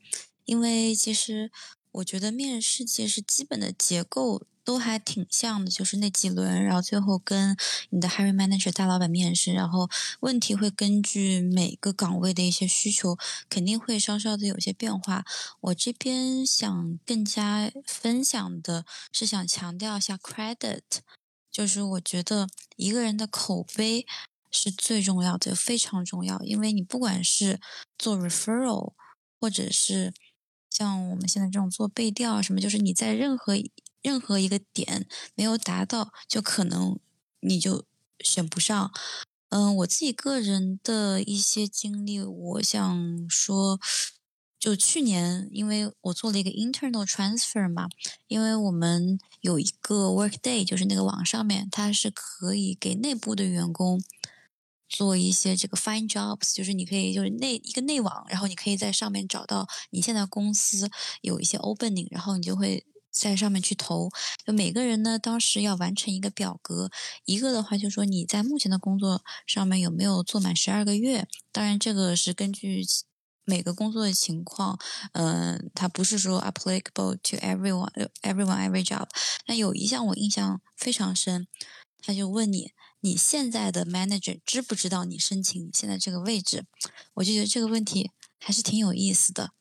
[0.46, 1.50] 因为其实。
[1.92, 7.56] 我觉得面试其实基本的结构都还挺像的，就是那几轮，然后最后跟
[7.90, 9.88] 你的 hiring manager 大老板面试，然后
[10.20, 13.16] 问题会根据每个岗位的一些需求，
[13.48, 15.24] 肯定会稍稍的有些变化。
[15.60, 20.82] 我这边想更加分享的是想强调一下 credit，
[21.50, 24.06] 就是我觉得一个人的口碑
[24.52, 27.58] 是最重要的，非常重要，因为你不管是
[27.98, 28.92] 做 referral
[29.40, 30.12] 或者是
[30.80, 33.52] 像我们现在这种做背调啊什么，就是你在任何
[34.00, 36.98] 任何一个点没有达到，就可能
[37.40, 37.84] 你就
[38.20, 38.90] 选不上。
[39.50, 43.78] 嗯，我自己个人的一些经历，我想说，
[44.58, 47.86] 就去年，因为我做了一个 internal transfer 嘛，
[48.26, 54.02] 因为我们有一个 workday，就是那个网上面，它是可以给内部的员工。
[54.90, 60.90] 做一些这个 find jobs，就是你可以就是内一个内网，然后你可以在上面找到你现在公司
[61.22, 64.10] 有一些 opening，然后你就会在上面去投。
[64.44, 66.90] 就每个人呢，当时要完成一个表格，
[67.24, 71.28] 一个的话就说你在目前的工作上面有没有做满十二个月。
[71.52, 72.84] 当然这个是根据
[73.44, 74.76] 每个工作的情况，
[75.12, 79.06] 嗯，它不是说 applicable to everyone，everyone every job。
[79.46, 81.46] 那有一项我印象非常深，
[82.02, 82.72] 他就问你。
[83.00, 86.66] 你现在的 manager 知不知道你申请现在这个位置？
[87.14, 89.52] 我就觉得这个问题还是挺有意思的，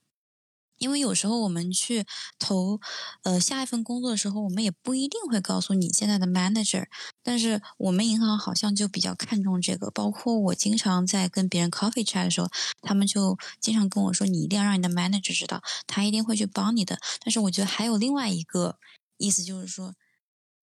[0.77, 2.05] 因为有时候我们去
[2.37, 2.79] 投
[3.23, 6.87] 呃下一份工作的时候，我们也不一定会告诉你现在的 manager，
[7.23, 9.89] 但是我们银行好像就比较看重这个。
[9.89, 12.49] 包括我经常在跟别人 coffee chat 的时候，
[12.81, 16.99] 他们就经常跟我说，你一定要让你的 manager 知道，他一定会去帮你的。
[17.23, 18.77] 但是我觉得还有另外一个
[19.17, 19.93] 意思，就是说。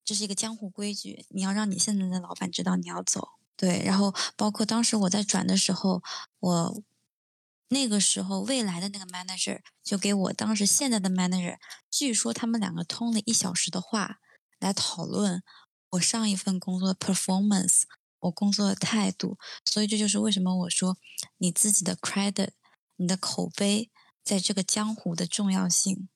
[0.06, 3.82] 这是一个江湖规矩，你要让你现在的老板知道你要走，对。
[3.84, 6.00] 然后包括当时我在转的时候，
[6.38, 6.82] 我
[7.68, 11.56] 那个时候未来的那个 manager 就给我当时现在的 manager，
[11.90, 14.18] 据说他们两个通了一小时的话
[14.60, 15.42] 来讨论
[15.90, 17.82] 我上一份工作的 performance，
[18.20, 19.36] 我工作的态度。
[19.64, 20.96] 所以这就是为什么我说
[21.38, 22.50] 你自己的 credit，
[22.94, 23.90] 你的口碑
[24.22, 26.08] 在这个江湖的重要性。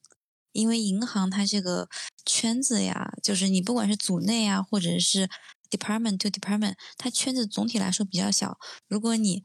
[0.53, 1.89] 因为银行它这个
[2.25, 5.29] 圈子呀，就是你不管是组内啊，或者是
[5.71, 8.59] department to department，它圈子总体来说比较小。
[8.89, 9.43] 如果你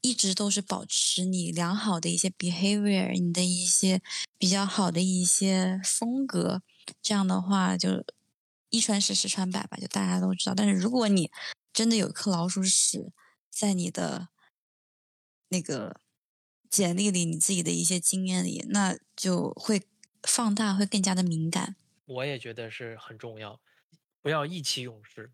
[0.00, 4.00] 一直都是保持你良好的一些 behavior，你的一些
[4.38, 6.62] 比较好的一些风格，
[7.02, 8.04] 这样的话就
[8.70, 10.54] 一传十，十传百吧，就大家都知道。
[10.54, 11.30] 但是如果你
[11.72, 13.12] 真的有一颗老鼠屎
[13.50, 14.28] 在你的
[15.48, 16.00] 那个
[16.70, 19.82] 简历里你自己的一些经验里，那就会
[20.22, 21.76] 放大，会更加的敏感。
[22.06, 23.60] 我也觉得是很重要，
[24.22, 25.30] 不要意气用事。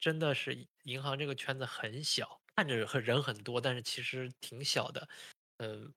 [0.00, 5.08] 真的是银行这个圈子很小，看着很人很多，但是其实挺小的。
[5.58, 5.92] 嗯，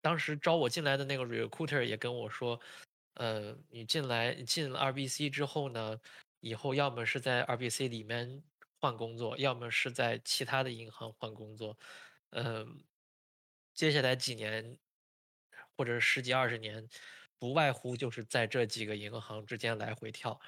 [0.00, 2.60] 当时招我进来的那个 recruiter 也跟我说，
[3.14, 5.98] 呃，你进来进了 RBC 之后呢，
[6.40, 8.42] 以后要么是在 RBC 里面
[8.80, 11.76] 换工作，要么是在其他的银行换工作。
[12.30, 12.84] 嗯，
[13.74, 14.78] 接下来几年
[15.76, 16.88] 或者十几二十年，
[17.40, 20.40] 不外乎就是在这几个银行之间来回跳。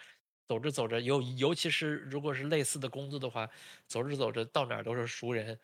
[0.48, 3.50] 走着走着，尤尤其是如果是类似的工作的话，
[3.88, 5.58] 走着走着到哪儿都是熟人，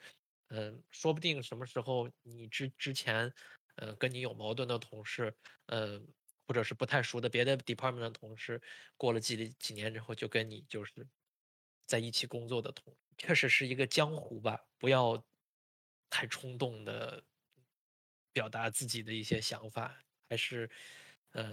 [0.48, 3.30] 嗯，说不定什么时候你之之前，
[3.74, 5.34] 呃，跟你有矛盾的同事，
[5.66, 6.00] 呃，
[6.46, 8.62] 或者是不太熟的别的 department 的同事，
[8.96, 11.06] 过了几几年之后就跟你就是
[11.86, 15.22] 在一起工作的同，确实是一个江湖吧，不要
[16.08, 17.22] 太冲动的
[18.32, 20.00] 表达自己的一些想法，
[20.30, 20.70] 还是，
[21.32, 21.44] 呃。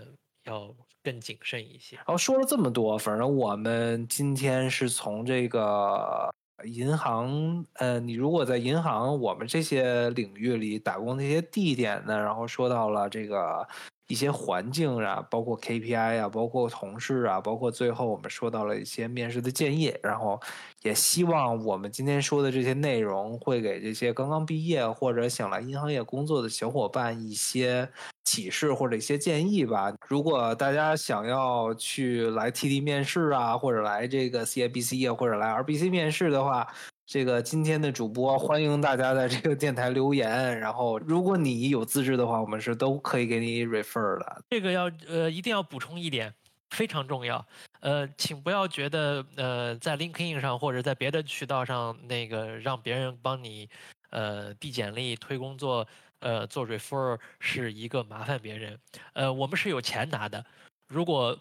[0.46, 0.72] 要
[1.02, 1.96] 更谨慎一些。
[1.96, 6.30] 然后说了这么多，反正我们今天是从这个
[6.66, 13.68] 银行，呃，你如果在银行我们这些领域里打工那些地点呢，然后说到了这个
[14.08, 20.40] 一些环境啊，包括 KPI 啊，包括同事啊，包括最后我们说到了一些面试的建议，然后
[20.84, 27.90] 也希望我们今天说的这些内容会给这些刚刚毕业或者想来银行业工作的小伙伴一些。
[28.28, 29.94] 启示或者一些建议吧。
[30.08, 36.68] 如果大家想要去来 TD 面试啊，或者来这个 CIBC 啊，或者来 RBC 面试的话，
[37.08, 40.60] 这个今天的主播欢迎大家在这个电台留言。
[40.60, 44.42] 然后，如果你有资质的话，我们是都可以给你 refer 的。
[44.50, 46.34] 这个要呃，一定要补充一点，
[46.72, 47.46] 非常重要。
[47.80, 53.70] 呃，请不要觉得呃，在 LinkedIn 上或者在别的渠道上那个让别人帮你
[54.10, 55.88] 呃递简历、推工作。
[56.22, 58.80] 呃，做 refer 是一个麻烦别人，
[59.14, 60.44] 呃，我们是有钱拿的。
[60.88, 61.38] 如果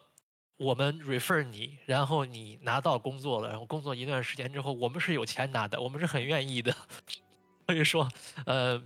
[0.57, 6.75] 我们 refer 你，然后你拿到工作了，然后工作一段时间之后，我们是有钱拿的，我们是很愿意的。
[7.67, 8.09] 所以说，
[8.47, 8.81] 呃，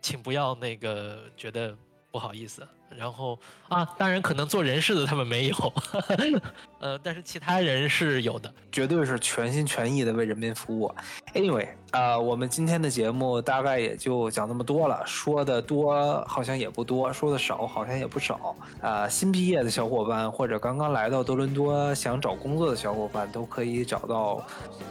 [0.00, 1.76] 请不要那个觉得
[2.10, 2.66] 不好意思。
[2.88, 3.38] 然后
[3.68, 5.72] 啊，当然可能做人事的他们没有，
[6.78, 10.92] 呃，但是其他人是有的，绝对是全心全意的为人民服务。
[11.34, 18.54] Anyway，啊，我们今天的节目大概也就讲那么多了，说的多好像也不多，说的少好像也不少。
[18.80, 24.46] 啊，新毕业的小伙伴或者刚刚来到多伦多想找工作的小伙伴都可以找到，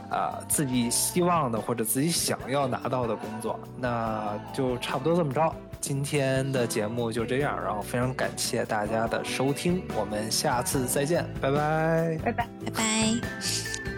[0.10, 5.54] 啊，自己希望的或者自己想要拿到的工作，那就差不多这么着。
[5.82, 13.95] 今天的节目就这样，然后非常感谢大家的收听，我们下次再见，拜拜，拜拜，拜拜。